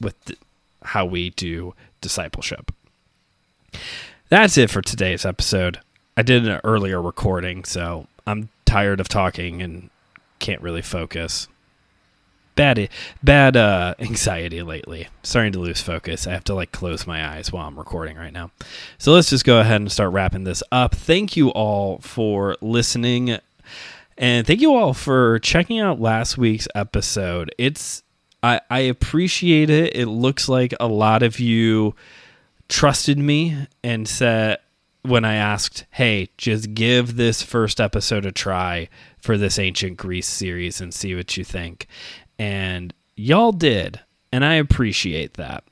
with 0.00 0.14
how 0.84 1.04
we 1.04 1.30
do 1.30 1.74
discipleship. 2.00 2.70
That's 4.28 4.56
it 4.56 4.70
for 4.70 4.80
today's 4.80 5.26
episode. 5.26 5.80
I 6.16 6.22
did 6.22 6.46
an 6.46 6.60
earlier 6.62 7.02
recording 7.02 7.64
so 7.64 8.06
i'm 8.24 8.48
tired 8.64 9.00
of 9.00 9.08
talking 9.08 9.62
and 9.62 9.90
can't 10.38 10.62
really 10.62 10.82
focus 10.82 11.48
bad 12.54 12.88
bad 13.22 13.56
uh, 13.56 13.94
anxiety 13.98 14.62
lately. 14.62 15.08
Starting 15.22 15.52
to 15.52 15.60
lose 15.60 15.80
focus. 15.80 16.26
I 16.26 16.32
have 16.32 16.44
to 16.44 16.54
like 16.54 16.72
close 16.72 17.06
my 17.06 17.26
eyes 17.26 17.52
while 17.52 17.66
I'm 17.66 17.78
recording 17.78 18.16
right 18.16 18.32
now. 18.32 18.50
So 18.98 19.12
let's 19.12 19.30
just 19.30 19.44
go 19.44 19.60
ahead 19.60 19.80
and 19.80 19.90
start 19.90 20.12
wrapping 20.12 20.44
this 20.44 20.62
up. 20.70 20.94
Thank 20.94 21.36
you 21.36 21.50
all 21.50 21.98
for 21.98 22.56
listening. 22.60 23.38
And 24.18 24.46
thank 24.46 24.60
you 24.60 24.74
all 24.74 24.92
for 24.92 25.38
checking 25.38 25.80
out 25.80 26.00
last 26.00 26.36
week's 26.36 26.68
episode. 26.74 27.54
It's 27.56 28.02
I, 28.42 28.60
I 28.70 28.80
appreciate 28.80 29.70
it. 29.70 29.94
It 29.96 30.06
looks 30.06 30.48
like 30.48 30.74
a 30.80 30.88
lot 30.88 31.22
of 31.22 31.40
you 31.40 31.94
trusted 32.68 33.18
me 33.18 33.66
and 33.82 34.08
said 34.08 34.58
when 35.02 35.24
I 35.24 35.34
asked, 35.34 35.84
hey, 35.92 36.28
just 36.36 36.74
give 36.74 37.16
this 37.16 37.42
first 37.42 37.80
episode 37.80 38.26
a 38.26 38.32
try 38.32 38.88
for 39.18 39.36
this 39.36 39.58
ancient 39.58 39.96
Greece 39.96 40.28
series 40.28 40.80
and 40.80 40.92
see 40.92 41.14
what 41.14 41.36
you 41.36 41.44
think 41.44 41.86
and 42.40 42.94
y'all 43.16 43.52
did 43.52 44.00
and 44.32 44.44
i 44.44 44.54
appreciate 44.54 45.34
that. 45.34 45.62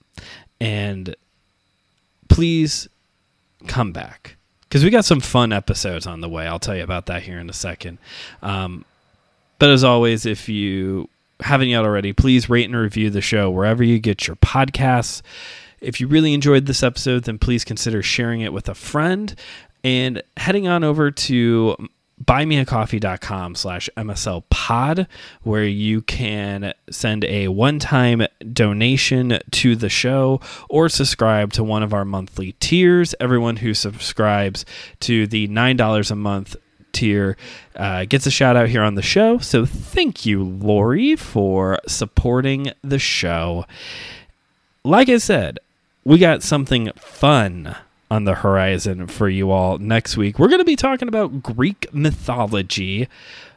And 0.60 1.16
please 2.28 2.88
come 3.66 3.92
back 3.92 4.36
because 4.62 4.84
we 4.84 4.90
got 4.90 5.04
some 5.04 5.20
fun 5.20 5.52
episodes 5.52 6.06
on 6.06 6.20
the 6.20 6.28
way. 6.28 6.46
I'll 6.46 6.58
tell 6.58 6.76
you 6.76 6.82
about 6.82 7.06
that 7.06 7.22
here 7.22 7.38
in 7.38 7.48
a 7.48 7.54
second. 7.54 7.98
Um, 8.42 8.84
but 9.58 9.70
as 9.70 9.82
always 9.82 10.26
if 10.26 10.48
you 10.48 11.08
haven't 11.40 11.68
yet 11.68 11.84
already 11.84 12.12
please 12.12 12.50
rate 12.50 12.66
and 12.66 12.76
review 12.76 13.10
the 13.10 13.20
show 13.20 13.50
wherever 13.50 13.82
you 13.82 13.98
get 13.98 14.26
your 14.26 14.36
podcasts. 14.36 15.22
If 15.80 16.00
you 16.00 16.08
really 16.08 16.34
enjoyed 16.34 16.66
this 16.66 16.82
episode 16.82 17.24
then 17.24 17.38
please 17.38 17.64
consider 17.64 18.02
sharing 18.02 18.42
it 18.42 18.52
with 18.52 18.68
a 18.68 18.74
friend. 18.74 19.34
And 19.84 20.22
heading 20.36 20.68
on 20.68 20.84
over 20.84 21.10
to 21.12 21.76
buymeacoffee.com 22.24 23.54
slash 23.54 23.88
msl 23.96 24.42
pod 24.50 25.06
where 25.42 25.64
you 25.64 26.02
can 26.02 26.72
send 26.90 27.24
a 27.24 27.48
one-time 27.48 28.26
donation 28.52 29.38
to 29.50 29.76
the 29.76 29.88
show 29.88 30.40
or 30.68 30.88
subscribe 30.88 31.52
to 31.52 31.64
one 31.64 31.82
of 31.82 31.94
our 31.94 32.04
monthly 32.04 32.52
tiers. 32.60 33.14
Everyone 33.20 33.56
who 33.56 33.74
subscribes 33.74 34.64
to 35.00 35.26
the 35.26 35.48
$9 35.48 36.10
a 36.10 36.14
month 36.14 36.56
tier 36.92 37.36
uh, 37.76 38.04
gets 38.06 38.26
a 38.26 38.30
shout 38.30 38.56
out 38.56 38.68
here 38.68 38.82
on 38.82 38.94
the 38.94 39.02
show. 39.02 39.38
So 39.38 39.64
thank 39.64 40.26
you 40.26 40.42
lori 40.42 41.16
for 41.16 41.78
supporting 41.86 42.72
the 42.82 42.98
show. 42.98 43.66
Like 44.84 45.08
i 45.08 45.18
said 45.18 45.58
we 46.04 46.16
got 46.16 46.42
something 46.42 46.90
fun 46.96 47.76
on 48.10 48.24
the 48.24 48.36
horizon 48.36 49.06
for 49.06 49.28
you 49.28 49.50
all 49.50 49.76
next 49.78 50.16
week. 50.16 50.38
We're 50.38 50.48
going 50.48 50.60
to 50.60 50.64
be 50.64 50.76
talking 50.76 51.08
about 51.08 51.42
Greek 51.42 51.92
mythology, 51.92 53.08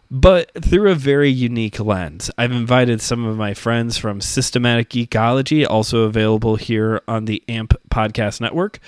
but 0.10 0.52
through 0.62 0.92
a 0.92 0.96
very 0.96 1.30
unique 1.30 1.80
lens. 1.80 2.30
I've 2.38 2.52
invited 2.52 3.02
some 3.02 3.26
of 3.26 3.38
my 3.38 3.54
friends 3.54 3.98
from 3.98 4.20
Systematic 4.20 4.90
Geekology, 4.90 5.66
also 5.68 6.02
available 6.02 6.58
here 6.58 7.02
on 7.08 7.26
the 7.26 7.42
AMP 7.48 7.76
Podcast 7.90 8.42
Network. 8.42 8.80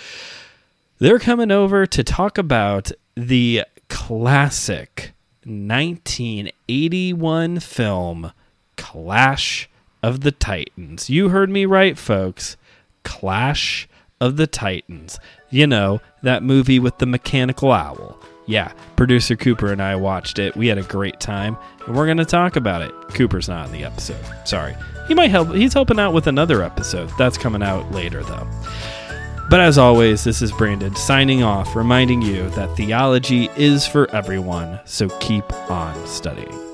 They're 0.99 1.19
coming 1.19 1.51
over 1.51 1.85
to 1.85 2.03
talk 2.03 2.37
about 2.37 2.91
the 3.15 3.63
classic 3.89 5.13
1981 5.45 7.59
film 7.59 8.31
Clash 8.75 9.69
of 10.01 10.21
the 10.21 10.31
Titans. 10.31 11.09
You 11.09 11.29
heard 11.29 11.49
me 11.49 11.65
right, 11.65 11.97
folks. 11.97 12.57
Clash 13.03 13.87
of 14.23 14.37
the 14.37 14.47
Titans. 14.47 15.19
You 15.49 15.67
know, 15.67 15.99
that 16.21 16.43
movie 16.43 16.79
with 16.79 16.97
the 16.97 17.05
mechanical 17.05 17.71
owl. 17.71 18.17
Yeah, 18.45 18.71
producer 18.95 19.35
Cooper 19.35 19.71
and 19.71 19.81
I 19.81 19.95
watched 19.95 20.39
it. 20.39 20.55
We 20.55 20.67
had 20.67 20.77
a 20.77 20.83
great 20.83 21.19
time, 21.19 21.57
and 21.85 21.95
we're 21.95 22.05
going 22.05 22.17
to 22.17 22.25
talk 22.25 22.55
about 22.55 22.81
it. 22.81 22.91
Cooper's 23.09 23.49
not 23.49 23.67
in 23.67 23.73
the 23.73 23.83
episode. 23.83 24.23
Sorry. 24.45 24.75
He 25.07 25.13
might 25.13 25.31
help. 25.31 25.53
He's 25.53 25.73
helping 25.73 25.99
out 25.99 26.13
with 26.13 26.27
another 26.27 26.63
episode. 26.63 27.09
That's 27.17 27.37
coming 27.37 27.61
out 27.61 27.91
later, 27.91 28.23
though. 28.23 28.47
But 29.49 29.59
as 29.59 29.77
always, 29.77 30.23
this 30.23 30.41
is 30.41 30.51
Brandon 30.53 30.95
signing 30.95 31.43
off, 31.43 31.75
reminding 31.75 32.21
you 32.21 32.49
that 32.51 32.75
theology 32.77 33.49
is 33.57 33.85
for 33.85 34.09
everyone, 34.11 34.79
so 34.85 35.09
keep 35.19 35.51
on 35.69 36.07
studying. 36.07 36.72